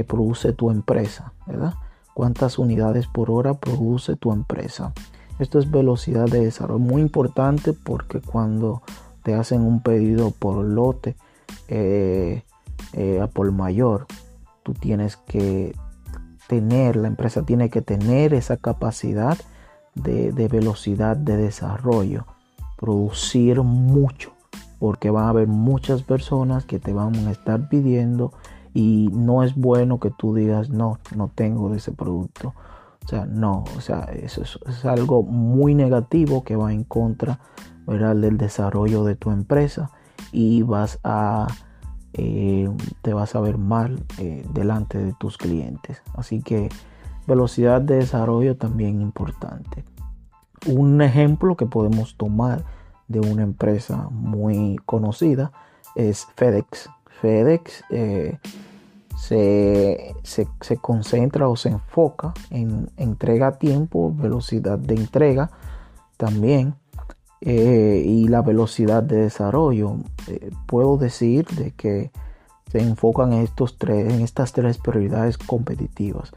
produce 0.07 0.53
tu 0.53 0.71
empresa, 0.71 1.33
¿verdad? 1.47 1.75
Cuántas 2.17 2.59
unidades 2.59 3.07
por 3.07 3.31
hora 3.31 3.53
produce 3.53 4.17
tu 4.17 4.33
empresa. 4.33 4.95
Esto 5.39 5.59
es 5.59 5.71
velocidad 5.71 6.25
de 6.25 6.41
desarrollo 6.41 6.79
muy 6.79 7.03
importante 7.03 7.75
porque 7.75 8.23
cuando 8.23 8.81
te 9.23 9.35
hacen 9.35 9.61
un 9.61 9.83
pedido 9.83 10.31
por 10.31 10.65
lote 10.65 11.15
eh, 11.69 12.43
eh, 12.95 13.29
por 13.35 13.53
mayor, 13.53 14.07
tú 14.63 14.73
tienes 14.73 15.19
que 15.19 15.77
tener, 16.49 16.97
la 16.97 17.09
empresa 17.09 17.43
tiene 17.43 17.69
que 17.69 17.83
tener 17.83 18.33
esa 18.33 18.57
capacidad 18.57 19.37
de, 19.95 20.33
de 20.33 20.49
velocidad 20.49 21.19
de 21.19 21.37
desarrollo, 21.37 22.25
producir 22.79 23.61
mucho, 23.61 24.33
porque 24.79 25.11
van 25.11 25.25
a 25.25 25.29
haber 25.29 25.49
muchas 25.49 26.03
personas 26.03 26.65
que 26.65 26.79
te 26.79 26.95
van 26.95 27.15
a 27.29 27.31
estar 27.31 27.69
pidiendo 27.69 28.33
y 28.77 29.09
no 29.11 29.43
es 29.43 29.55
bueno 29.55 29.99
que 30.01 30.11
tú 30.11 30.35
digas, 30.35 30.69
no, 30.69 30.99
no 31.15 31.31
tengo 31.35 31.73
ese 31.73 31.93
producto. 31.93 32.53
O 33.03 33.09
sea, 33.09 33.25
no, 33.25 33.65
o 33.75 33.81
sea, 33.81 34.01
eso 34.13 34.43
es, 34.43 34.85
algo 34.85 35.23
muy 35.23 35.75
negativo 35.75 36.45
que 36.45 36.57
va 36.57 36.75
en 36.75 36.85
contra 36.85 37.41
del 37.87 38.37
desarrollo 38.37 39.05
de 39.05 39.17
tu 39.17 39.31
empresa 39.31 39.93
y 40.31 40.61
vas 40.61 41.01
a, 41.05 41.47
eh, 42.13 42.69
te 43.01 43.15
vas 43.15 43.35
a 43.35 43.41
ver 43.41 43.57
mal 43.57 44.05
eh, 44.19 44.45
delante 44.53 44.99
de 44.99 45.15
tus 45.15 45.39
clientes. 45.39 46.03
Así 46.15 46.43
que 46.43 46.69
velocidad 47.27 47.81
de 47.81 47.97
desarrollo 47.97 48.59
también 48.59 49.01
importante. 49.01 49.85
Un 50.67 51.01
ejemplo 51.01 51.57
que 51.57 51.65
podemos 51.65 52.19
tomar 52.19 52.63
de 53.09 53.21
una 53.21 53.43
empresa 53.43 54.09
muy 54.11 54.77
conocida 54.85 55.51
es 55.95 56.27
FedEx. 56.37 56.91
FedEx 57.23 57.83
eh, 57.89 58.39
se, 59.17 60.15
concentra 60.81 61.49
o 61.49 61.57
se 61.57 61.71
enfoca 61.71 62.35
en 62.51 62.91
entrega 62.97 63.49
a 63.49 63.59
tiempo, 63.59 64.13
velocidad 64.15 64.79
de 64.79 64.95
entrega 64.95 65.51
también 66.17 66.75
eh, 67.41 68.03
y 68.05 68.29
la 68.29 68.43
velocidad 68.43 69.03
de 69.03 69.17
desarrollo. 69.17 69.97
Eh, 70.29 70.51
puedo 70.67 70.97
decir 70.97 71.47
de 71.47 71.73
que 71.73 72.11
se 72.71 72.81
enfocan 72.81 73.33
en, 73.33 73.43
estos 73.43 73.79
tres, 73.79 74.13
en 74.13 74.21
estas 74.21 74.53
tres 74.53 74.79
prioridades 74.79 75.39
competitivas. 75.39 76.33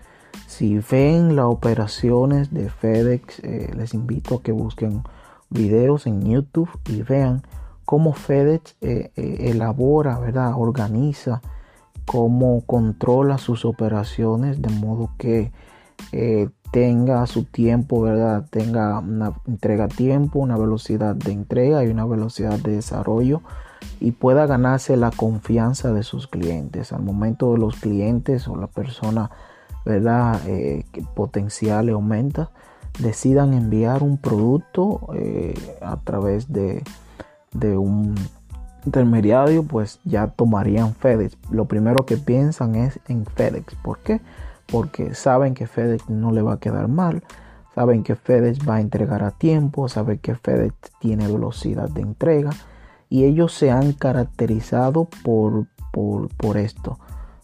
Si 0.48 0.80
ven 0.80 1.36
las 1.36 1.46
operaciones 1.46 2.54
de 2.54 2.70
FedEx, 2.70 3.42
les 3.76 3.94
invito 3.94 4.36
a 4.36 4.42
que 4.42 4.52
busquen 4.52 5.04
videos 5.50 6.08
en 6.08 6.22
YouTube 6.24 6.70
y 6.88 7.02
vean 7.02 7.44
cómo 7.86 8.14
FedEx 8.14 8.76
eh, 8.82 9.12
eh, 9.16 9.50
elabora, 9.50 10.20
¿verdad? 10.20 10.54
organiza, 10.56 11.42
cómo 12.10 12.64
controla 12.66 13.38
sus 13.38 13.66
operaciones 13.66 14.64
de 14.64 14.70
modo 14.70 15.12
que 15.20 15.52
eh, 16.12 16.50
tenga 16.72 17.28
su 17.28 17.44
tiempo, 17.44 18.02
¿verdad? 18.02 18.48
tenga 18.50 18.98
una 18.98 19.34
entrega 19.46 19.84
a 19.84 19.90
tiempo, 19.90 20.40
una 20.40 20.58
velocidad 20.58 21.14
de 21.14 21.34
entrega 21.34 21.84
y 21.84 21.90
una 21.90 22.08
velocidad 22.08 22.58
de 22.58 22.78
desarrollo 22.78 23.44
y 24.00 24.12
pueda 24.12 24.48
ganarse 24.48 24.98
la 24.98 25.12
confianza 25.12 25.94
de 25.94 26.02
sus 26.02 26.26
clientes. 26.26 26.94
Al 26.94 27.04
momento 27.04 27.52
de 27.52 27.60
los 27.60 27.76
clientes 27.76 28.48
o 28.48 28.56
la 28.56 28.66
persona 28.66 29.30
¿verdad? 29.86 30.42
que 30.42 31.06
potencial 31.14 31.90
aumenta, 31.90 32.50
decidan 32.98 33.54
enviar 33.54 34.02
un 34.02 34.18
producto 34.18 35.10
eh, 35.14 35.54
a 35.84 35.98
través 35.98 36.52
de, 36.52 36.82
un 37.78 38.16
intermediario, 38.86 39.64
pues 39.64 40.00
ya 40.04 40.28
tomarían 40.28 40.96
FedEx. 40.96 41.38
Lo 41.52 41.66
primero 41.66 42.06
que 42.06 42.18
piensan 42.18 42.76
es 42.76 43.00
en 43.08 43.26
FedEx. 43.26 43.76
¿Por 43.76 44.00
qué? 44.00 44.22
Porque 44.72 45.14
saben 45.16 45.54
que 45.54 45.68
FedEx 45.68 46.10
no 46.10 46.32
le 46.32 46.42
va 46.42 46.54
a 46.54 46.60
quedar 46.60 46.88
mal. 46.88 47.24
Saben 47.76 48.04
que 48.04 48.16
FedEx 48.16 48.68
va 48.68 48.76
a 48.76 48.82
entregar 48.82 49.24
a 49.24 49.32
tiempo. 49.32 49.90
Saben 49.90 50.20
que 50.20 50.36
FedEx 50.36 50.76
tiene 51.00 51.28
velocidad 51.28 51.90
de 51.90 52.02
entrega. 52.02 52.52
Y 53.10 53.24
ellos 53.26 53.54
se 53.54 53.72
han 53.72 53.94
caracterizado 53.94 55.08
por, 55.24 55.68
por, 55.92 56.30
por 56.36 56.58
esto. 56.58 57.00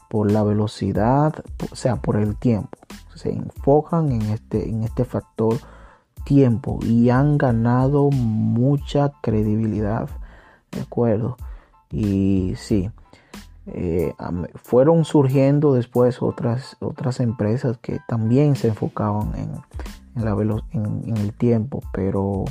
Por 0.10 0.32
la 0.32 0.44
velocidad, 0.44 1.44
o 1.72 1.76
sea, 1.76 1.96
por 1.98 2.16
el 2.16 2.36
tiempo 2.36 2.78
se 3.16 3.32
enfocan 3.32 4.12
en 4.12 4.22
este, 4.24 4.70
en 4.70 4.84
este 4.84 5.06
factor 5.06 5.56
tiempo 6.26 6.80
y 6.84 7.10
han 7.10 7.38
ganado 7.38 8.12
mucha 8.12 9.14
credibilidad. 9.22 10.10
¿De 10.76 10.82
acuerdo? 10.82 11.38
Y 11.90 12.54
sí, 12.58 12.92
eh, 13.68 14.14
fueron 14.56 15.06
surgiendo 15.06 15.74
después 15.74 16.22
otras, 16.22 16.78
otras 16.80 17.20
empresas 17.20 17.78
que 17.78 18.00
también 18.08 18.56
se 18.56 18.68
enfocaban 18.68 19.32
en, 19.36 20.24
la 20.24 20.32
en, 20.72 21.18
el 21.18 21.34
tiempo, 21.34 21.82
pero 21.92 22.46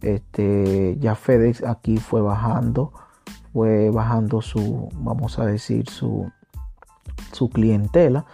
este, 0.00 0.96
ya 1.00 1.14
FedEx 1.14 1.64
aquí 1.64 1.96
fue 1.96 2.20
bajando, 2.20 2.92
fue 3.52 3.90
bajando 3.90 4.42
su, 4.42 4.88
vamos 4.94 5.38
a 5.38 5.46
decir, 5.46 5.88
su, 5.88 6.30
su 7.32 7.48
clientela 7.48 8.24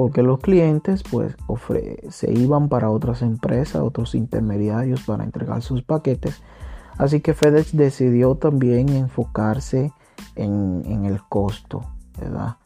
porque 0.00 0.22
los 0.22 0.38
clientes 0.38 1.02
pues 1.02 1.36
se 2.08 2.32
iban 2.32 2.70
para 2.70 2.90
otras 2.90 3.20
empresas, 3.20 3.82
otros 3.82 4.14
intermediarios 4.14 5.02
para 5.02 5.24
entregar 5.24 5.60
sus 5.60 5.82
paquetes. 5.82 6.42
Así 7.00 7.22
que 7.22 7.32
FedEx 7.32 7.74
decidió 7.74 8.34
también 8.34 8.90
enfocarse 8.90 9.90
en, 10.36 11.06
el 11.06 11.22
costo, 11.22 11.82
¿verdad? 12.18 12.56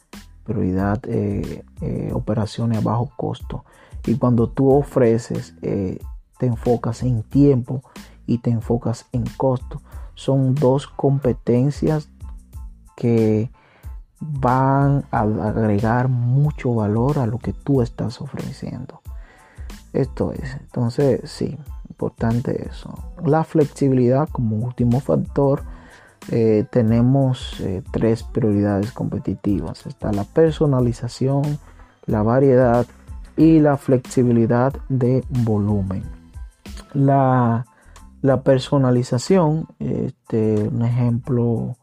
Prioridad, 0.43 1.01
eh, 1.07 1.65
eh, 1.81 2.11
operaciones 2.13 2.79
a 2.79 2.81
bajo 2.81 3.13
costo. 3.17 3.65
Y 4.05 4.17
cuando 4.17 4.49
tú 4.49 4.73
ofreces, 4.73 5.55
eh, 5.63 6.01
te 6.39 6.47
enfocas 6.47 7.05
en 7.05 7.23
tiempo 7.23 7.85
y 8.27 8.39
te 8.39 8.51
enfocas 8.51 9.07
en 9.13 9.23
costo. 9.37 9.81
Son 10.15 10.57
dos 10.57 10.89
competencias 10.89 12.09
que 12.97 13.53
van 14.19 15.05
a 15.13 15.21
agregar 15.21 16.09
mucho 16.09 16.75
valor 16.75 17.21
a 17.21 17.27
lo 17.27 17.39
que 17.39 17.53
tú 17.53 17.83
estás 17.83 18.21
ofreciendo. 18.21 19.01
Esto 19.93 20.33
es, 20.33 20.55
entonces 20.55 21.31
sí, 21.31 21.57
importante 21.95 22.67
eso. 22.69 22.93
La 23.25 23.45
flexibilidad 23.45 24.29
como 24.29 24.57
último 24.57 24.99
factor. 25.01 25.63
Eh, 26.31 26.65
tenemos 26.71 27.61
eh, 27.61 27.83
tres 27.93 28.23
prioridades 28.23 28.91
competitivas. 28.93 29.87
Está 29.87 30.11
la 30.11 30.25
personalización, 30.25 31.43
la 32.07 32.23
variedad 32.23 32.87
y 33.37 33.61
la 33.61 33.77
flexibilidad 33.77 34.73
de 34.89 35.23
volumen. 35.29 36.03
La, 36.95 37.67
la 38.23 38.43
personalización, 38.43 39.69
este, 39.79 40.69
un 40.69 40.83
ejemplo 40.83 41.77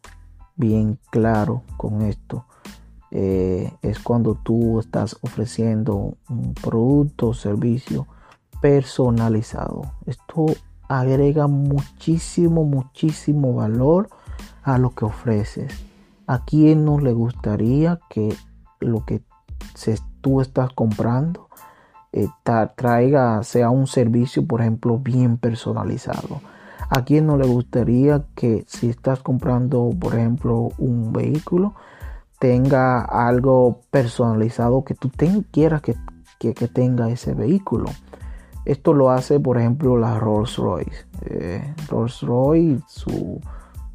bien 0.56 0.98
claro 1.12 1.64
con 1.78 2.02
esto. 2.02 2.46
Eh, 3.12 3.72
es 3.82 4.00
cuando 4.00 4.36
tú 4.36 4.80
estás 4.80 5.18
ofreciendo 5.22 6.16
un 6.30 6.54
producto 6.56 7.30
o 7.30 7.34
servicio 7.34 8.08
personalizado. 8.62 9.82
Esto 10.06 10.46
agrega 10.88 11.48
muchísimo, 11.48 12.64
muchísimo 12.64 13.54
valor 13.54 14.10
a 14.64 14.78
lo 14.78 14.92
que 14.92 15.06
ofreces. 15.06 15.86
¿A 16.28 16.46
quién 16.46 16.86
no 16.86 17.00
le 17.00 17.14
gustaría 17.14 18.00
que 18.10 18.34
lo 18.80 19.06
que 19.06 19.22
tú 20.22 20.42
estás 20.42 20.72
comprando 20.74 21.50
eh, 22.14 22.28
traiga, 22.76 23.44
sea 23.44 23.70
un 23.70 23.88
servicio, 23.88 24.46
por 24.46 24.62
ejemplo, 24.62 24.98
bien 24.98 25.38
personalizado? 25.38 26.42
¿A 26.90 27.06
quién 27.06 27.26
no 27.26 27.38
le 27.38 27.48
gustaría 27.48 28.26
que 28.36 28.66
si 28.68 28.90
estás 28.90 29.22
comprando, 29.22 29.90
por 29.98 30.16
ejemplo, 30.16 30.70
un 30.78 31.14
vehículo, 31.14 31.74
tenga 32.38 33.02
algo 33.02 33.80
personalizado 33.92 34.84
que 34.84 34.94
tú 34.94 35.10
quieras 35.52 35.82
que, 35.82 35.96
tenga 36.68 37.10
ese 37.10 37.34
vehículo? 37.34 37.86
Esto 38.66 38.94
lo 38.94 39.10
hace, 39.10 39.40
por 39.40 39.58
ejemplo, 39.58 39.98
la 39.98 40.20
Rolls 40.20 40.58
Royce. 40.58 41.06
Eh, 41.26 41.74
Rolls 41.90 42.22
Royce 42.22 42.84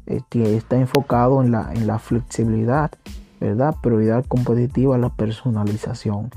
este, 0.05 0.57
está 0.57 0.77
enfocado 0.77 1.41
en 1.41 1.51
la, 1.51 1.99
flexibilidad, 1.99 2.91
¿verdad? 3.39 3.75
Prioridad 3.81 4.25
competitiva, 4.25 4.97
la 4.97 5.09
personalización. 5.09 6.31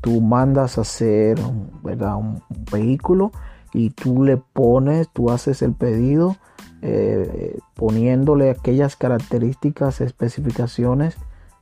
Tú 0.00 0.20
mandas 0.20 0.78
a 0.78 0.82
hacer, 0.82 1.38
¿verdad? 1.82 2.16
un 2.16 2.42
vehículo 2.70 3.32
y 3.72 3.90
tú 3.90 4.24
le 4.24 4.36
pones, 4.36 5.08
tú 5.08 5.30
haces 5.30 5.62
el 5.62 5.72
pedido 5.72 6.36
eh, 6.82 7.58
poniéndole 7.74 8.50
aquellas 8.50 8.96
características, 8.96 10.00
especificaciones 10.00 11.16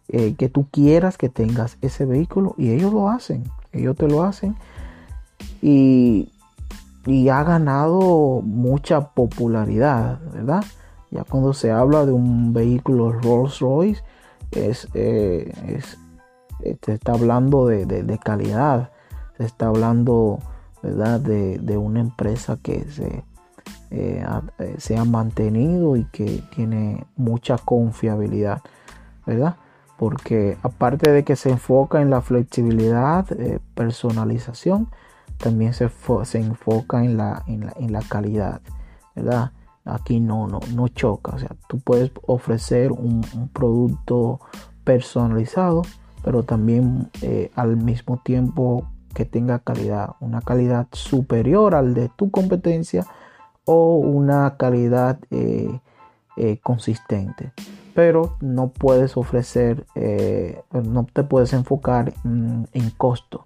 eh, 0.08 0.34
que 0.34 0.48
tú 0.48 0.66
quieras 0.70 1.16
que 1.16 1.28
tengas 1.28 1.78
ese 1.80 2.04
vehículo 2.04 2.54
y 2.58 2.72
ellos 2.72 2.92
lo 2.92 3.08
hacen, 3.08 3.44
ellos 3.72 3.96
te 3.96 4.06
lo 4.06 4.22
hacen 4.22 4.54
y, 5.60 6.30
ha 7.30 7.42
ganado 7.44 8.40
mucha 8.42 9.08
popularidad, 9.10 10.18
¿verdad? 10.32 10.64
Ya 11.10 11.24
cuando 11.24 11.52
se 11.52 11.70
habla 11.70 12.06
de 12.06 12.12
un 12.12 12.52
vehículo 12.52 13.12
Rolls 13.12 13.60
Royce, 13.60 14.02
es, 14.52 14.88
eh, 14.94 15.52
se 16.82 16.92
está 16.92 17.12
hablando 17.12 17.66
de, 17.66 17.84
de 17.84 18.18
calidad, 18.18 18.90
se 19.36 19.44
está 19.44 19.66
hablando 19.66 20.38
de, 20.84 21.78
una 21.78 22.00
empresa 22.00 22.58
que 22.62 22.84
se, 22.90 23.24
eh, 23.90 24.24
ha, 24.26 24.42
eh, 24.58 24.76
se, 24.78 24.96
ha, 24.96 25.04
mantenido 25.04 25.96
y 25.96 26.04
que 26.04 26.42
tiene 26.54 27.06
mucha 27.16 27.56
confiabilidad, 27.58 28.60
¿verdad? 29.26 29.56
Porque 29.98 30.58
aparte 30.62 31.10
de 31.10 31.24
que 31.24 31.36
se 31.36 31.50
enfoca 31.50 32.02
en 32.02 32.10
la 32.10 32.20
flexibilidad, 32.20 33.26
eh, 33.32 33.60
personalización, 33.74 34.88
también 35.44 35.74
se, 35.74 35.90
se 36.22 36.38
enfoca 36.38 37.04
en 37.04 37.18
la, 37.18 37.42
en 37.46 37.66
la, 37.66 37.74
en 37.76 37.92
la 37.92 38.00
calidad, 38.00 38.62
¿verdad? 39.14 39.52
Aquí 39.84 40.18
no, 40.18 40.46
no, 40.46 40.60
no 40.74 40.88
choca. 40.88 41.32
O 41.34 41.38
sea, 41.38 41.50
tú 41.68 41.80
puedes 41.80 42.12
ofrecer 42.26 42.92
un, 42.92 43.20
producto 43.52 44.40
personalizado, 44.84 45.82
pero 46.22 46.44
también 46.44 47.10
eh, 47.20 47.50
al 47.56 47.76
mismo 47.76 48.16
tiempo 48.24 48.86
que 49.12 49.26
tenga 49.26 49.58
calidad, 49.58 50.16
una 50.20 50.40
calidad 50.40 50.86
superior 50.92 51.74
al 51.74 51.92
de 51.92 52.08
tu 52.08 52.30
competencia 52.30 53.06
o 53.66 53.96
una 53.96 54.56
calidad 54.56 55.18
eh, 55.30 55.78
eh, 56.38 56.58
consistente. 56.62 57.52
Pero 57.94 58.38
no 58.40 58.68
puedes 58.68 59.18
ofrecer, 59.18 59.84
no 60.72 61.06
te 61.12 61.22
puedes 61.22 61.52
enfocar 61.52 62.14
en 62.24 62.90
costo, 62.96 63.44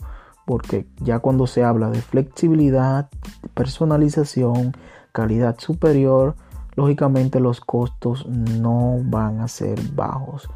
porque 0.48 0.86
ya 1.02 1.18
cuando 1.18 1.46
se 1.46 1.62
habla 1.62 1.90
de 1.90 2.00
flexibilidad, 2.00 3.10
personalización, 3.52 4.72
calidad 5.12 5.58
superior, 5.58 6.36
lógicamente 6.74 7.38
los 7.38 7.60
costos 7.60 8.26
no 8.26 8.96
van 9.04 9.40
a 9.40 9.48
ser 9.48 9.78
bajos. 9.92 10.48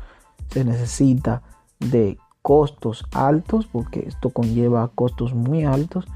Se 0.48 0.64
necesita 0.64 1.42
de 1.78 2.16
costos 2.40 3.04
altos 3.12 3.66
porque 3.66 4.06
esto 4.08 4.30
conlleva 4.30 4.88
costos 4.94 5.34
muy 5.34 5.64
altos 5.64 6.06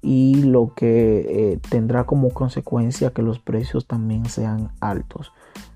y 0.00 0.42
lo 0.42 0.74
que 0.74 1.52
eh, 1.52 1.60
tendrá 1.70 2.02
como 2.02 2.30
consecuencia 2.30 3.12
que 3.12 3.22
los 3.22 3.38
precios 3.38 3.86
también 3.86 4.26
sean 4.26 4.72
altos. 4.80 5.30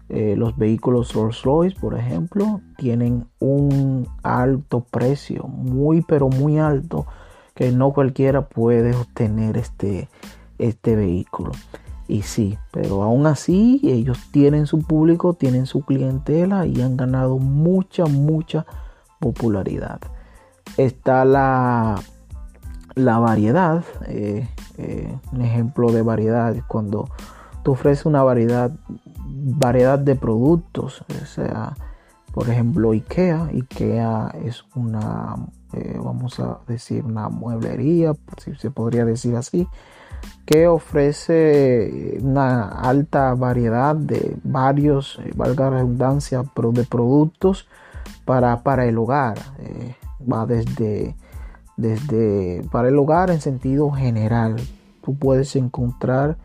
Eh, 0.09 0.35
los 0.37 0.57
vehículos 0.57 1.15
Rolls 1.15 1.43
Royce, 1.45 1.79
por 1.79 1.97
ejemplo, 1.97 2.61
tienen 2.77 3.29
un 3.39 4.09
alto 4.25 4.81
precio, 4.81 5.45
muy 5.45 6.01
pero 6.03 6.29
muy 6.29 6.59
alto, 6.59 7.07
que 7.57 7.73
no 7.73 7.92
cualquiera 7.92 8.49
puede 8.49 8.95
obtener 8.95 9.57
este, 9.57 10.09
este 10.59 10.95
vehículo. 10.95 11.53
Y 12.07 12.23
sí, 12.23 12.57
pero 12.71 13.03
aún 13.03 13.27
así 13.27 13.81
ellos 13.83 14.19
tienen 14.31 14.66
su 14.66 14.83
público, 14.83 15.33
tienen 15.33 15.66
su 15.66 15.81
clientela 15.81 16.66
y 16.66 16.83
han 16.83 16.97
ganado 16.97 17.38
mucha, 17.38 18.05
mucha 18.05 18.66
popularidad. 19.19 20.01
Está 20.77 21.25
la, 21.25 21.99
la 22.95 23.19
variedad, 23.19 23.83
eh, 24.07 24.49
eh, 24.77 25.19
un 25.33 25.40
ejemplo 25.40 25.90
de 25.90 26.03
variedad 26.03 26.55
es 26.55 26.62
cuando 26.64 27.09
tú 27.64 27.73
ofreces 27.73 28.05
una 28.05 28.23
variedad, 28.23 28.71
variedad 29.25 29.99
de 29.99 30.14
productos, 30.14 31.03
o 31.23 31.27
sea, 31.27 31.75
por 32.33 32.51
ejemplo, 32.51 32.92
IKEA. 32.92 33.47
IKEA 33.47 34.31
es 34.45 34.62
una, 34.75 35.37
eh, 35.72 35.98
vamos 36.02 36.38
a 36.40 36.61
decir, 36.66 37.05
una 37.05 37.29
mueblería, 37.29 38.12
si 38.38 38.55
se 38.55 38.70
podría 38.70 39.05
decir 39.05 39.37
así 39.37 39.68
que 40.44 40.68
ofrece 40.68 42.18
una 42.22 42.68
alta 42.68 43.35
variedad 43.35 43.96
de 43.96 44.37
varios, 44.44 45.18
eh, 45.24 45.33
valga 45.35 45.70
redundancia, 45.70 46.44
de 46.72 46.85
productos 46.85 47.66
para, 48.24 48.62
para 48.62 48.87
el 48.87 48.96
hogar. 48.96 49.38
Eh, 49.59 49.96
va 50.20 50.46
desde, 50.46 51.16
desde 51.76 52.62
para 52.70 52.88
el 52.88 52.98
hogar 52.98 53.31
en 53.31 53.40
sentido 53.40 53.90
general. 53.90 54.57
Tú 55.02 55.16
puedes 55.16 55.57
encontrar 55.57 56.38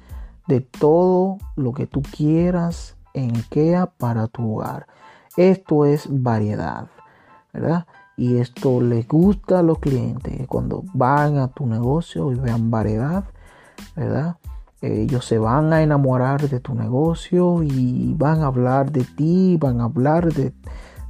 de 0.48 0.62
todo 0.62 1.38
lo 1.56 1.74
que 1.74 1.88
tú 1.88 2.02
quieras 2.02 2.96
en 3.14 3.36
IKEA 3.36 3.86
para 3.86 4.28
tu 4.28 4.56
hogar. 4.56 4.88
Esto 5.38 5.86
es 5.86 6.08
variedad, 6.10 6.88
¿verdad? 7.54 7.86
Y 8.18 8.38
esto 8.38 8.82
les 8.82 9.08
gusta 9.08 9.60
a 9.60 9.64
los 9.64 9.80
clientes 9.80 10.48
cuando 10.48 10.84
van 10.94 11.38
a 11.38 11.48
tu 11.48 11.66
negocio 11.66 12.32
y 12.32 12.36
vean 12.36 12.70
variedad 12.70 13.24
¿verdad? 13.96 14.38
Ellos 14.82 15.26
se 15.26 15.38
van 15.38 15.74
a 15.74 15.84
enamorar 15.84 16.50
de 16.50 16.60
tu 16.60 16.74
negocio 16.74 17.62
y 17.62 18.16
van 18.18 18.42
a 18.42 18.48
hablar 18.48 18.92
de 18.92 19.04
ti, 19.04 19.58
van 19.60 19.80
a 19.80 19.86
hablar 19.86 20.34
de, 20.34 20.54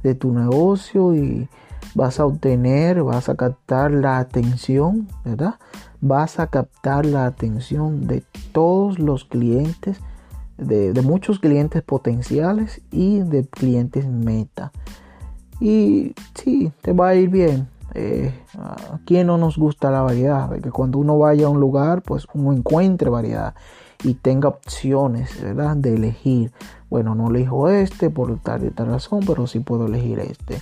de 0.02 0.14
tu 0.14 0.32
negocio 0.32 1.14
y 1.14 1.48
vas 1.94 2.20
a 2.20 2.26
obtener, 2.26 3.02
vas 3.02 3.30
a 3.30 3.34
captar 3.34 3.90
la 3.90 4.18
atención, 4.18 5.08
¿verdad? 5.24 5.54
Vas 6.02 6.38
a 6.38 6.48
captar 6.48 7.06
la 7.06 7.24
atención 7.24 8.06
de 8.06 8.24
todos 8.52 8.98
los 8.98 9.24
clientes, 9.24 10.00
de, 10.58 10.92
de, 10.92 11.02
muchos 11.02 11.38
clientes 11.38 11.82
potenciales 11.82 12.82
y 12.90 13.20
de 13.20 13.46
clientes 13.46 14.06
meta. 14.06 14.70
Y 15.62 16.12
sí, 16.34 16.72
te 16.80 16.92
va 16.92 17.10
a 17.10 17.14
ir 17.14 17.28
bien. 17.28 17.68
Eh, 17.94 18.34
¿A 18.58 18.98
quién 19.06 19.28
no 19.28 19.38
nos 19.38 19.56
gusta 19.56 19.92
la 19.92 20.00
variedad? 20.00 20.50
Que 20.60 20.72
cuando 20.72 20.98
uno 20.98 21.16
vaya 21.20 21.46
a 21.46 21.50
un 21.50 21.60
lugar, 21.60 22.02
pues 22.02 22.26
uno 22.34 22.52
encuentre 22.52 23.08
variedad 23.08 23.54
y 24.02 24.14
tenga 24.14 24.48
opciones, 24.48 25.40
¿verdad? 25.40 25.76
De 25.76 25.94
elegir. 25.94 26.50
Bueno, 26.90 27.14
no 27.14 27.30
elijo 27.30 27.68
este 27.68 28.10
por 28.10 28.36
tal 28.40 28.64
y 28.64 28.70
tal 28.70 28.88
razón, 28.88 29.20
pero 29.24 29.46
sí 29.46 29.60
puedo 29.60 29.86
elegir 29.86 30.18
este. 30.18 30.60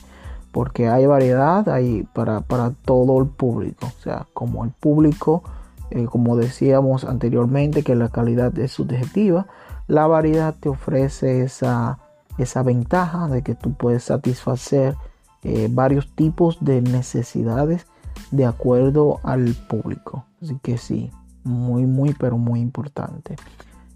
Porque 0.53 0.89
hay 0.89 1.07
variedad 1.07 1.67
hay 1.71 2.03
para, 2.13 2.43
para 2.43 2.73
todo 2.85 3.19
el 3.21 3.27
público. 3.27 3.87
O 3.87 4.03
sea, 4.03 4.27
como 4.35 4.65
el 4.65 4.71
público, 4.71 5.43
eh, 5.91 6.05
como 6.05 6.37
decíamos 6.37 7.05
anteriormente, 7.05 7.83
que 7.83 7.95
la 7.95 8.11
calidad 8.11 8.59
es 8.59 8.73
subjetiva, 8.73 9.47
la 9.87 10.07
variedad 10.07 10.55
te 10.61 10.69
ofrece 10.69 11.41
esa, 11.41 11.99
esa 12.39 12.63
ventaja 12.63 13.29
de 13.29 13.43
que 13.43 13.55
tú 13.55 13.75
puedes 13.75 14.05
satisfacer 14.05 14.97
eh, 15.43 15.69
varios 15.71 16.15
tipos 16.15 16.59
de 16.61 16.83
necesidades 16.83 17.87
de 18.31 18.45
acuerdo 18.45 19.21
al 19.23 19.55
público. 19.69 20.27
Así 20.43 20.59
que 20.63 20.77
sí, 20.77 21.11
muy, 21.45 21.87
muy, 21.87 22.13
pero 22.13 22.37
muy 22.37 22.61
importante. 22.61 23.37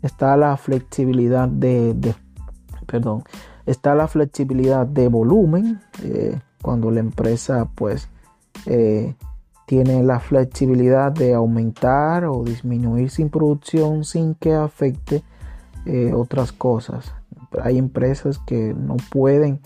Está 0.02 0.36
la 0.36 0.56
flexibilidad 0.56 1.48
de, 1.48 2.14
perdón, 2.86 3.24
está 3.66 3.94
la 3.94 4.08
flexibilidad 4.08 4.86
de 4.86 5.08
volumen, 5.08 5.80
eh, 6.02 6.40
cuando 6.62 6.90
la 6.90 7.00
empresa 7.00 7.68
pues 7.74 8.08
eh, 8.64 9.14
tiene 9.66 10.02
la 10.02 10.20
flexibilidad 10.20 11.12
de 11.12 11.34
aumentar 11.34 12.24
o 12.24 12.42
disminuir 12.42 13.10
sin 13.10 13.28
producción 13.28 14.04
sin 14.04 14.34
que 14.34 14.54
afecte 14.54 15.22
otras 16.14 16.50
cosas. 16.50 17.12
Hay 17.62 17.78
empresas 17.78 18.38
que 18.38 18.74
no 18.74 18.96
pueden 19.10 19.60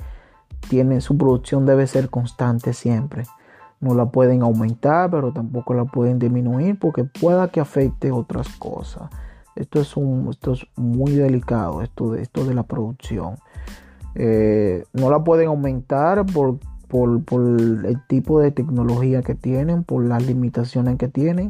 tienen, 0.69 1.01
su 1.01 1.17
producción 1.17 1.67
debe 1.67 1.87
ser 1.87 2.11
constante 2.11 2.73
siempre. 2.73 3.25
No 3.81 3.95
la 3.95 4.07
pueden 4.07 4.43
aumentar, 4.43 5.11
pero 5.11 5.33
tampoco 5.33 5.75
la 5.75 5.85
pueden 5.85 6.19
disminuir 6.19 6.79
porque 6.79 7.05
pueda 7.05 7.49
que 7.49 7.61
afecte 7.61 8.11
otras 8.11 8.49
cosas. 8.57 9.09
Esto 9.55 9.81
es, 9.81 9.97
un, 9.97 10.29
esto 10.31 10.53
es 10.53 10.67
muy 10.77 11.13
delicado, 11.13 11.83
esto 11.83 12.13
de, 12.13 12.23
esto 12.23 12.45
de 12.45 12.55
la 12.55 12.65
producción. 12.65 13.37
Eh, 14.15 14.85
no 14.93 15.11
la 15.11 15.23
pueden 15.23 15.49
aumentar 15.49 16.27
por, 16.27 16.59
por, 16.89 17.23
el 17.41 18.01
tipo 18.09 18.41
de 18.41 18.51
tecnología 18.51 19.23
que 19.23 19.35
tienen, 19.35 19.85
por 19.85 20.05
las 20.05 20.25
limitaciones 20.27 20.97
que 20.97 21.09
tienen, 21.09 21.49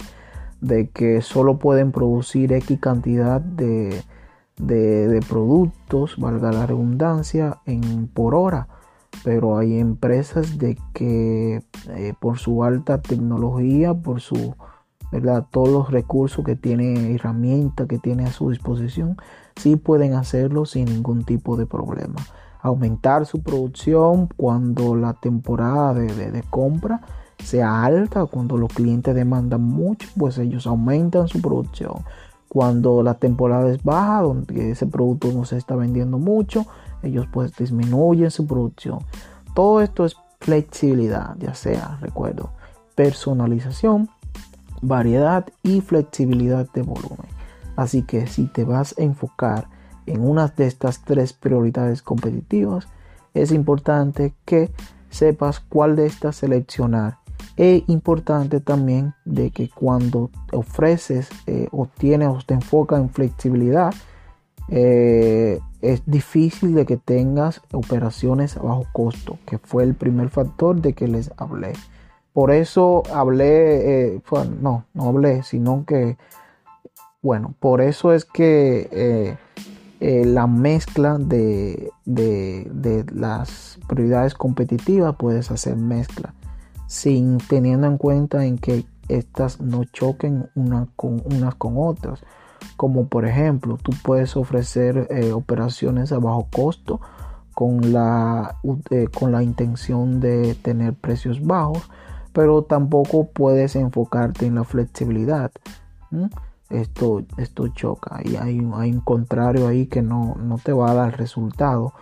de 0.60 0.88
que 0.90 1.22
solo 1.22 1.58
pueden 1.58 1.92
producir 1.92 2.52
X 2.52 2.78
cantidad 2.80 3.40
de, 3.40 4.02
de, 4.58 5.20
productos, 5.28 6.16
valga 6.18 6.52
la 6.52 6.66
redundancia, 6.66 7.58
en, 7.66 8.08
por 8.08 8.34
hora 8.34 8.68
pero 9.24 9.58
hay 9.58 9.78
empresas 9.78 10.58
de 10.58 10.78
que 10.92 11.62
eh, 11.88 12.14
por 12.20 12.38
su 12.38 12.62
alta 12.62 13.00
tecnología, 13.00 13.94
por 13.94 14.20
su 14.20 14.54
¿verdad? 15.10 15.46
todos 15.50 15.68
los 15.68 15.90
recursos 15.90 16.44
que 16.44 16.56
tiene, 16.56 17.14
herramientas 17.14 17.86
que 17.86 17.98
tiene 17.98 18.24
a 18.24 18.32
su 18.32 18.50
disposición, 18.50 19.16
sí 19.56 19.76
pueden 19.76 20.14
hacerlo 20.14 20.66
sin 20.66 20.86
ningún 20.86 21.24
tipo 21.24 21.56
de 21.56 21.66
problema. 21.66 22.16
Aumentar 22.60 23.24
su 23.24 23.42
producción 23.42 24.28
cuando 24.36 24.94
la 24.96 25.14
temporada 25.14 25.94
de, 25.94 26.30
de 26.30 26.42
compra 26.42 27.00
sea 27.42 27.84
alta, 27.84 28.26
cuando 28.26 28.56
los 28.56 28.72
clientes 28.72 29.14
demandan 29.14 29.62
mucho, 29.62 30.08
pues 30.16 30.38
ellos 30.38 30.66
aumentan 30.66 31.28
su 31.28 31.40
producción. 31.40 32.04
Cuando 32.48 33.02
la 33.02 33.14
temporada 33.14 33.70
es 33.70 33.82
baja, 33.82 34.22
donde 34.22 34.70
ese 34.70 34.86
producto 34.86 35.30
no 35.32 35.44
se 35.44 35.56
está 35.56 35.76
vendiendo 35.76 36.18
mucho, 36.18 36.66
ellos 37.02 37.26
pues 37.32 37.54
disminuyen 37.56 38.30
su 38.30 38.46
producción. 38.46 39.00
Todo 39.54 39.80
esto 39.80 40.04
es 40.04 40.16
flexibilidad, 40.40 41.36
ya 41.38 41.54
sea, 41.54 41.98
recuerdo, 42.00 42.50
personalización, 42.94 44.08
variedad 44.80 45.46
y 45.62 45.80
flexibilidad 45.80 46.68
de 46.72 46.82
volumen. 46.82 47.26
Así 47.76 48.02
que 48.02 48.26
si 48.26 48.46
te 48.46 48.64
vas 48.64 48.94
a 48.98 49.02
enfocar 49.02 49.68
en 50.06 50.26
una 50.26 50.48
de 50.48 50.66
estas 50.66 51.04
tres 51.04 51.32
prioridades 51.32 52.02
competitivas, 52.02 52.88
es 53.34 53.52
importante 53.52 54.34
que 54.44 54.70
sepas 55.10 55.60
cuál 55.60 55.96
de 55.96 56.06
estas 56.06 56.36
seleccionar. 56.36 57.18
Es 57.58 57.82
importante 57.88 58.60
también 58.60 59.14
de 59.24 59.50
que 59.50 59.68
cuando 59.68 60.30
ofreces 60.52 61.28
eh, 61.48 61.66
o 61.72 61.86
tienes 61.86 62.28
o 62.28 62.38
te 62.46 62.54
enfocas 62.54 63.00
en 63.00 63.10
flexibilidad, 63.10 63.92
eh, 64.68 65.58
es 65.80 66.02
difícil 66.06 66.74
de 66.74 66.86
que 66.86 66.96
tengas 66.96 67.60
operaciones 67.72 68.56
a 68.56 68.62
bajo 68.62 68.86
costo, 68.92 69.38
que 69.44 69.58
fue 69.58 69.82
el 69.82 69.94
primer 69.94 70.28
factor 70.28 70.80
de 70.80 70.92
que 70.92 71.08
les 71.08 71.32
hablé. 71.36 71.72
por 72.32 72.52
eso 72.52 73.02
hablé, 73.12 74.14
eh, 74.14 74.22
no, 74.60 74.84
no 74.94 75.08
hablé, 75.08 75.42
sino 75.42 75.84
que, 75.84 76.16
bueno, 77.22 77.54
por 77.58 77.80
eso 77.80 78.12
es 78.12 78.24
que 78.24 79.36
eh, 80.00 80.24
la 80.24 80.46
mezcla 80.46 81.18
de, 81.18 81.90
de, 82.04 83.04
las 83.12 83.80
prioridades 83.88 84.34
competitivas 84.34 85.16
puedes 85.16 85.50
hacer 85.50 85.74
mezcla 85.74 86.32
sin 86.88 87.38
teniendo 87.38 87.86
en 87.86 87.98
cuenta 87.98 88.44
en 88.44 88.58
que 88.58 88.84
estas 89.08 89.60
no 89.60 89.84
choquen 89.84 90.50
unas 90.56 90.88
con 91.54 91.74
otras. 91.76 92.20
Como 92.76 93.06
por 93.06 93.26
ejemplo, 93.26 93.78
tú 93.80 93.92
puedes 94.02 94.36
ofrecer 94.36 95.08
operaciones 95.32 96.10
a 96.10 96.18
bajo 96.18 96.48
costo 96.52 97.00
con 97.54 97.92
la, 97.92 98.56
con 99.16 99.30
la 99.30 99.44
intención 99.44 100.18
de 100.18 100.56
tener 100.56 100.94
precios 100.94 101.40
bajos 101.40 101.88
pero 102.38 102.62
tampoco 102.62 103.28
puedes 103.28 103.74
enfocarte 103.74 104.46
en 104.46 104.54
la 104.54 104.62
flexibilidad. 104.62 105.50
Esto, 106.70 107.24
esto 107.36 107.66
choca 107.66 108.20
y 108.24 108.36
hay, 108.36 108.60
hay, 108.74 108.92
un 108.92 109.00
contrario 109.00 109.66
ahí 109.66 109.86
que 109.86 110.02
no, 110.02 110.36
no 110.40 110.56
te 110.58 110.72
va 110.72 110.92
a 110.92 110.94
dar 110.94 111.18
resultado. 111.18 111.94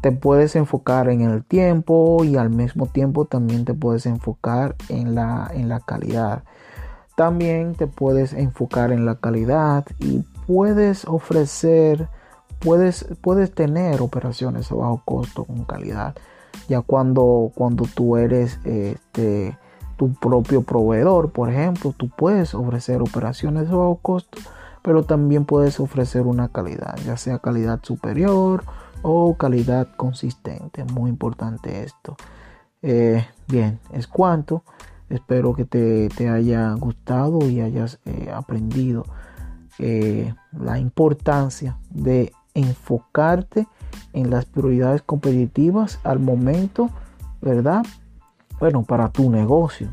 Te 0.00 0.12
puedes 0.12 0.54
enfocar 0.54 1.08
en 1.08 1.22
el 1.22 1.44
tiempo 1.44 2.22
y 2.24 2.36
al 2.36 2.50
mismo 2.50 2.86
tiempo 2.86 3.24
también 3.24 3.64
te 3.64 3.74
puedes 3.74 4.06
enfocar 4.06 4.76
en 4.88 5.14
la, 5.14 5.50
en 5.52 5.68
la 5.68 5.80
calidad. 5.80 6.44
También 7.16 7.74
te 7.74 7.88
puedes 7.88 8.32
enfocar 8.32 8.92
en 8.92 9.04
la 9.04 9.16
calidad 9.16 9.84
y 9.98 10.24
puedes 10.46 11.04
ofrecer, 11.04 12.08
puedes, 12.60 13.06
puedes 13.20 13.52
tener 13.52 14.00
operaciones 14.00 14.70
a 14.70 14.76
bajo 14.76 15.02
costo 15.04 15.44
con 15.44 15.64
calidad. 15.64 16.14
Ya 16.68 16.80
cuando, 16.80 17.50
cuando 17.56 17.86
tú 17.92 18.16
eres 18.16 18.60
este, 18.64 19.58
tu 19.96 20.14
propio 20.14 20.62
proveedor, 20.62 21.32
por 21.32 21.50
ejemplo, 21.50 21.92
tú 21.96 22.08
puedes 22.08 22.54
ofrecer 22.54 23.02
operaciones 23.02 23.68
a 23.68 23.74
bajo 23.74 23.98
costo, 24.00 24.38
pero 24.82 25.02
también 25.02 25.44
puedes 25.44 25.80
ofrecer 25.80 26.22
una 26.22 26.48
calidad, 26.48 26.96
ya 27.04 27.16
sea 27.16 27.40
calidad 27.40 27.80
superior 27.82 28.62
o 29.02 29.36
calidad 29.36 29.88
consistente. 29.96 30.84
Muy 30.84 31.10
importante 31.10 31.82
esto. 31.82 32.16
Eh, 32.82 33.24
bien, 33.48 33.80
es 33.92 34.06
cuanto. 34.06 34.62
Espero 35.08 35.54
que 35.54 35.64
te, 35.64 36.28
haya 36.28 36.72
gustado 36.72 37.48
y 37.48 37.60
hayas 37.60 37.98
eh, 38.04 38.30
aprendido 38.32 39.04
eh, 39.78 40.34
la 40.52 40.78
importancia 40.78 41.78
de 41.90 42.32
enfocarte 42.54 43.66
en 44.12 44.30
las 44.30 44.44
prioridades 44.44 45.02
competitivas 45.02 45.98
al 46.04 46.18
momento, 46.18 46.90
¿verdad? 47.40 47.82
bueno, 48.58 48.82
para 48.82 49.10
tu 49.10 49.30
negocio. 49.30 49.92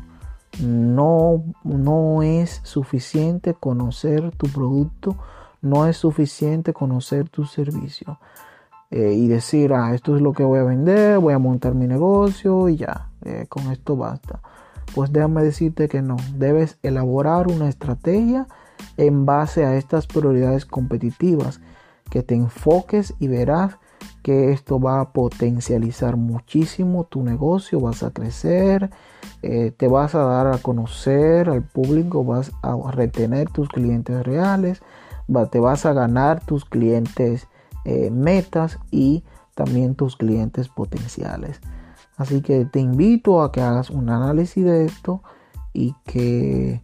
No, 0.60 1.42
no 1.64 2.22
es 2.22 2.60
suficiente 2.64 3.54
conocer 3.54 4.30
tu 4.36 4.48
producto, 4.48 5.16
no 5.60 5.86
es 5.86 5.98
suficiente 5.98 6.72
conocer 6.72 7.28
tu 7.28 7.44
servicio. 7.44 8.18
Eh, 8.90 9.14
y 9.14 9.26
decir, 9.26 9.72
ah, 9.72 9.94
esto 9.94 10.14
es 10.14 10.22
lo 10.22 10.32
que 10.32 10.44
voy 10.44 10.60
a 10.60 10.64
vender, 10.64 11.18
voy 11.18 11.34
a 11.34 11.38
montar 11.38 11.74
mi 11.74 11.88
negocio 11.88 12.68
y 12.68 12.76
ya, 12.76 13.10
eh, 13.24 13.46
con 13.48 13.72
esto 13.72 13.96
basta. 13.96 14.40
Pues 14.94 15.12
déjame 15.12 15.42
decirte 15.42 15.88
que 15.88 16.02
no, 16.02 16.16
debes 16.36 16.78
elaborar 16.82 17.48
una 17.48 17.68
estrategia 17.68 18.46
en 18.96 19.26
base 19.26 19.64
a 19.64 19.76
estas 19.76 20.06
prioridades 20.06 20.64
competitivas, 20.64 21.60
que 22.10 22.22
te 22.22 22.36
enfoques 22.36 23.14
y 23.18 23.26
verás 23.26 23.76
que 24.22 24.52
esto 24.52 24.80
va 24.80 25.00
a 25.00 25.12
potencializar 25.12 26.16
muchísimo 26.16 27.04
tu 27.04 27.22
negocio, 27.22 27.80
vas 27.80 28.02
a 28.04 28.10
crecer, 28.10 28.90
eh, 29.42 29.72
te 29.76 29.88
vas 29.88 30.14
a 30.14 30.20
dar 30.20 30.46
a 30.46 30.58
conocer 30.58 31.48
al 31.48 31.62
público, 31.62 32.24
vas 32.24 32.52
a 32.62 32.76
retener 32.90 33.50
tus 33.50 33.68
clientes 33.68 34.24
reales, 34.24 34.80
te 35.50 35.60
vas 35.60 35.86
a 35.86 35.92
ganar 35.92 36.44
tus 36.44 36.64
clientes 36.64 37.48
eh, 37.86 38.10
metas 38.10 38.78
y 38.90 39.24
también 39.54 39.94
tus 39.94 40.16
clientes 40.16 40.68
potenciales. 40.68 41.60
Así 42.16 42.42
que 42.42 42.64
te 42.64 42.80
invito 42.80 43.42
a 43.42 43.52
que 43.52 43.62
hagas 43.62 43.90
un 43.90 44.10
análisis 44.10 44.64
de 44.64 44.84
esto 44.84 45.22
y 45.72 45.94
que, 46.04 46.82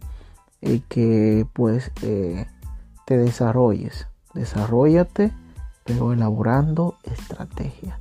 que 0.89 1.45
pues 1.53 1.91
eh, 2.01 2.47
te 3.05 3.17
desarrolles. 3.17 4.07
Desarrollate 4.33 5.31
pero 5.83 6.13
elaborando 6.13 6.95
estrategia. 7.03 7.99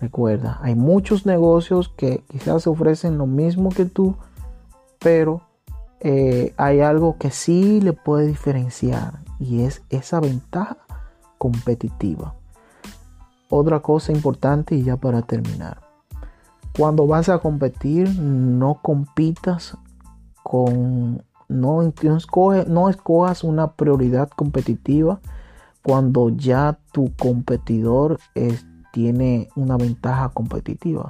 Recuerda, 0.00 0.58
hay 0.62 0.74
muchos 0.74 1.24
negocios 1.26 1.88
que 1.88 2.24
quizás 2.28 2.66
ofrecen 2.66 3.18
lo 3.18 3.26
mismo 3.26 3.70
que 3.70 3.84
tú, 3.84 4.16
pero 4.98 5.42
eh, 6.00 6.52
hay 6.56 6.80
algo 6.80 7.16
que 7.16 7.30
sí 7.30 7.80
le 7.80 7.92
puede 7.92 8.26
diferenciar 8.26 9.20
y 9.38 9.62
es 9.62 9.82
esa 9.90 10.20
ventaja 10.20 10.78
competitiva. 11.44 12.34
Otra 13.50 13.80
cosa 13.80 14.12
importante 14.12 14.76
y 14.76 14.82
ya 14.82 14.96
para 14.96 15.20
terminar. 15.20 15.82
Cuando 16.74 17.06
vas 17.06 17.28
a 17.28 17.38
competir, 17.38 18.08
no 18.18 18.80
compitas 18.80 19.76
con, 20.42 21.22
no, 21.48 21.92
no 22.66 22.88
escojas 22.88 23.44
una 23.44 23.72
prioridad 23.72 24.30
competitiva 24.30 25.20
cuando 25.82 26.30
ya 26.30 26.78
tu 26.92 27.14
competidor 27.14 28.18
tiene 28.94 29.50
una 29.54 29.76
ventaja 29.76 30.30
competitiva 30.30 31.08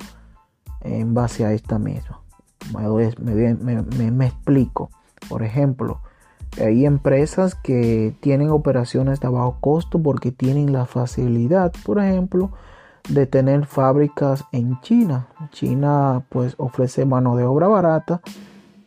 en 0.81 1.15
base 1.15 1.45
a 1.45 1.53
esta 1.53 1.79
misma. 1.79 2.23
Me, 2.73 4.27
explico. 4.27 4.91
Por 5.29 5.45
ejemplo, 5.45 6.01
hay 6.61 6.87
empresas 6.87 7.55
que 7.55 8.17
tienen 8.21 8.51
operaciones 8.51 9.21
de 9.21 9.29
bajo 9.29 9.59
costo 9.61 10.01
porque 10.01 10.33
tienen 10.33 10.73
la 10.73 10.87
facilidad, 10.87 11.73
por 11.85 11.99
ejemplo, 11.99 12.51
de 13.09 13.27
tener 13.27 13.67
fábricas 13.67 14.45
en 14.53 14.81
China. 14.81 15.29
China 15.51 16.25
pues 16.29 16.55
ofrece 16.59 17.05
mano 17.05 17.37
de 17.37 17.45
obra 17.45 17.69
barata 17.69 18.21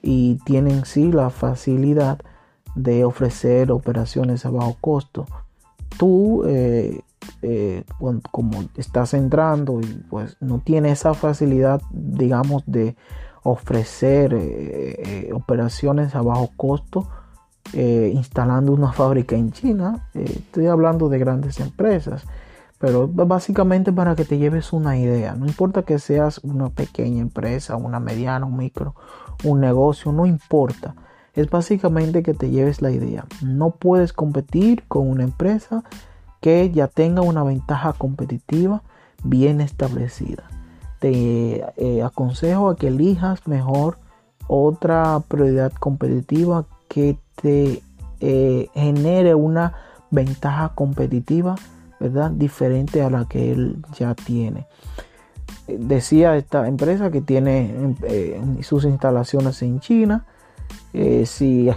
y 0.02 0.36
tienen 0.46 0.86
sí 0.86 1.12
la 1.12 1.30
facilidad 1.30 2.20
de 2.76 3.04
ofrecer 3.04 3.72
operaciones 3.72 4.46
a 4.46 4.52
bajo 4.52 4.78
costo 4.80 5.26
tú 5.98 6.44
eh, 6.46 7.02
eh, 7.42 7.84
como 8.32 8.64
estás 8.76 9.14
entrando 9.14 9.82
y 9.82 9.86
pues 10.10 10.38
no 10.40 10.60
tienes 10.60 11.00
esa 11.00 11.14
facilidad 11.14 11.82
digamos 11.92 12.64
de 12.66 12.96
ofrecer 13.44 14.34
eh, 14.36 15.30
operaciones 15.34 16.16
a 16.16 16.22
bajo 16.22 16.50
costo 16.56 17.08
instalando 17.74 18.72
una 18.72 18.92
fábrica 18.92 19.36
en 19.36 19.52
China 19.52 20.08
estoy 20.14 20.68
hablando 20.68 21.10
de 21.10 21.20
grandes 21.20 21.60
empresas 21.60 22.24
pero 22.80 23.08
básicamente 23.08 23.92
para 23.92 24.16
que 24.16 24.26
te 24.26 24.38
lleves 24.38 24.74
una 24.74 24.98
idea 24.98 25.36
no 25.36 25.46
importa 25.46 25.84
que 25.84 26.00
seas 26.00 26.40
una 26.40 26.70
pequeña 26.70 27.22
empresa 27.22 27.76
una 27.76 28.00
mediana 28.00 28.46
un 28.46 28.58
micro 28.58 28.96
un 29.44 29.60
negocio 29.60 30.12
no 30.12 30.26
importa 30.26 30.96
es 31.38 31.52
básicamente 31.52 32.24
que 32.24 32.34
te 32.34 32.50
lleves 32.50 32.82
la 32.82 32.90
idea. 32.90 33.26
No 33.44 33.70
puedes 33.70 34.12
competir 34.12 34.84
con 34.88 35.08
una 35.08 35.24
empresa 35.24 35.84
que 36.42 36.72
ya 36.72 36.88
tenga 36.88 37.22
una 37.22 37.44
ventaja 37.44 37.94
competitiva 37.94 38.82
bien 39.24 39.62
establecida. 39.62 40.46
Te 41.00 41.64
eh, 41.78 42.02
aconsejo 42.04 42.70
a 42.70 42.76
que 42.76 42.88
elijas 42.88 43.48
mejor 43.48 44.00
otra 44.48 45.22
prioridad 45.28 45.72
competitiva 45.74 46.66
que 46.88 47.20
te 47.42 47.82
eh, 48.20 48.68
genere 48.74 49.36
una 49.36 49.74
ventaja 50.10 50.72
competitiva, 50.74 51.56
¿verdad? 52.00 52.32
Diferente 52.32 53.02
a 53.02 53.10
la 53.10 53.26
que 53.26 53.52
él 53.52 53.78
ya 53.98 54.16
tiene. 54.16 54.68
Decía 55.68 56.36
esta 56.38 56.68
empresa 56.68 57.12
que 57.12 57.22
tiene 57.22 57.96
eh, 58.04 58.42
sus 58.62 58.86
instalaciones 58.86 59.62
en 59.62 59.80
China, 59.80 60.26
eh, 60.94 61.26
si 61.26 61.70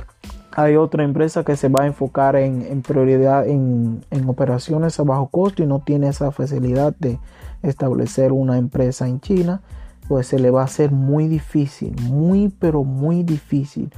hay 0.52 0.76
otra 0.76 1.04
empresa 1.04 1.44
que 1.44 1.56
se 1.56 1.68
va 1.68 1.82
a 1.84 1.86
enfocar 1.86 2.36
en, 2.36 2.82
prioridad 2.82 3.46
en, 3.46 4.02
operaciones 4.26 4.98
a 4.98 5.02
bajo 5.02 5.28
costo 5.28 5.62
y 5.62 5.66
no 5.66 5.80
tiene 5.80 6.08
esa 6.08 6.30
facilidad 6.30 6.94
de 6.98 7.18
establecer 7.62 8.32
una 8.32 8.58
empresa 8.58 9.06
en 9.06 9.20
China, 9.20 9.60
pues 10.08 10.28
se 10.28 10.38
le 10.38 10.50
va 10.50 10.62
a 10.62 10.64
hacer 10.64 10.90
muy 10.90 11.28
difícil, 11.28 11.94
muy 12.02 12.48
pero 12.48 12.82
muy 12.82 13.22
difícil 13.22 13.90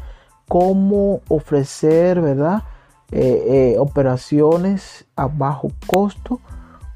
cómo 0.53 1.23
ofrecer, 1.29 2.21
¿verdad? 2.21 2.65
Eh, 3.11 3.73
eh, 3.73 3.79
operaciones 3.79 5.07
a 5.17 5.27
bajo 5.27 5.73
costo 5.87 6.41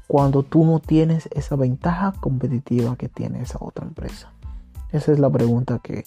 cuando 0.05 0.43
tú 0.43 0.63
no 0.63 0.77
tienes 0.77 1.27
esa 1.33 1.55
ventaja 1.55 2.13
competitiva 2.19 2.95
que 2.97 3.09
tiene 3.09 3.41
esa 3.41 3.57
otra 3.59 3.83
empresa. 3.83 4.31
Esa 4.91 5.11
es 5.11 5.17
la 5.17 5.31
pregunta 5.31 5.79
que 5.81 6.05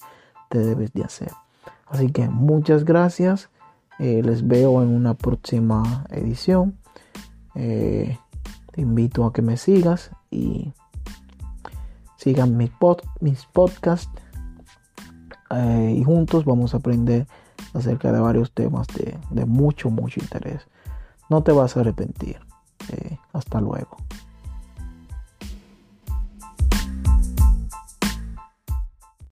te 0.48 0.60
debes 0.60 0.92
de 0.92 1.02
hacer. 1.02 1.32
Así 1.88 2.12
que 2.12 2.28
muchas 2.28 2.84
gracias. 2.84 3.50
Eh, 3.98 4.22
les 4.24 4.46
veo 4.46 4.80
en 4.80 4.94
una 4.94 5.14
próxima 5.14 6.06
edición. 6.10 6.78
Te 7.54 8.16
invito 8.76 9.24
a 9.24 9.32
que 9.32 9.42
me 9.42 9.56
sigas 9.56 10.12
y 10.30 10.72
sigan 12.14 12.56
mis, 12.56 12.70
pod, 12.70 12.98
mis 13.18 13.44
podcasts. 13.46 14.08
Eh, 15.50 15.94
y 15.98 16.04
juntos 16.04 16.44
vamos 16.44 16.74
a 16.74 16.78
aprender 16.78 17.26
acerca 17.74 18.12
de 18.12 18.20
varios 18.20 18.52
temas 18.52 18.86
de, 18.88 19.44
mucho, 19.44 19.90
mucho 19.90 20.20
interés. 20.20 20.66
No 21.28 21.42
te 21.42 21.52
vas 21.52 21.76
a 21.76 21.80
arrepentir. 21.80 22.38
hasta 23.32 23.60
luego. 23.60 23.96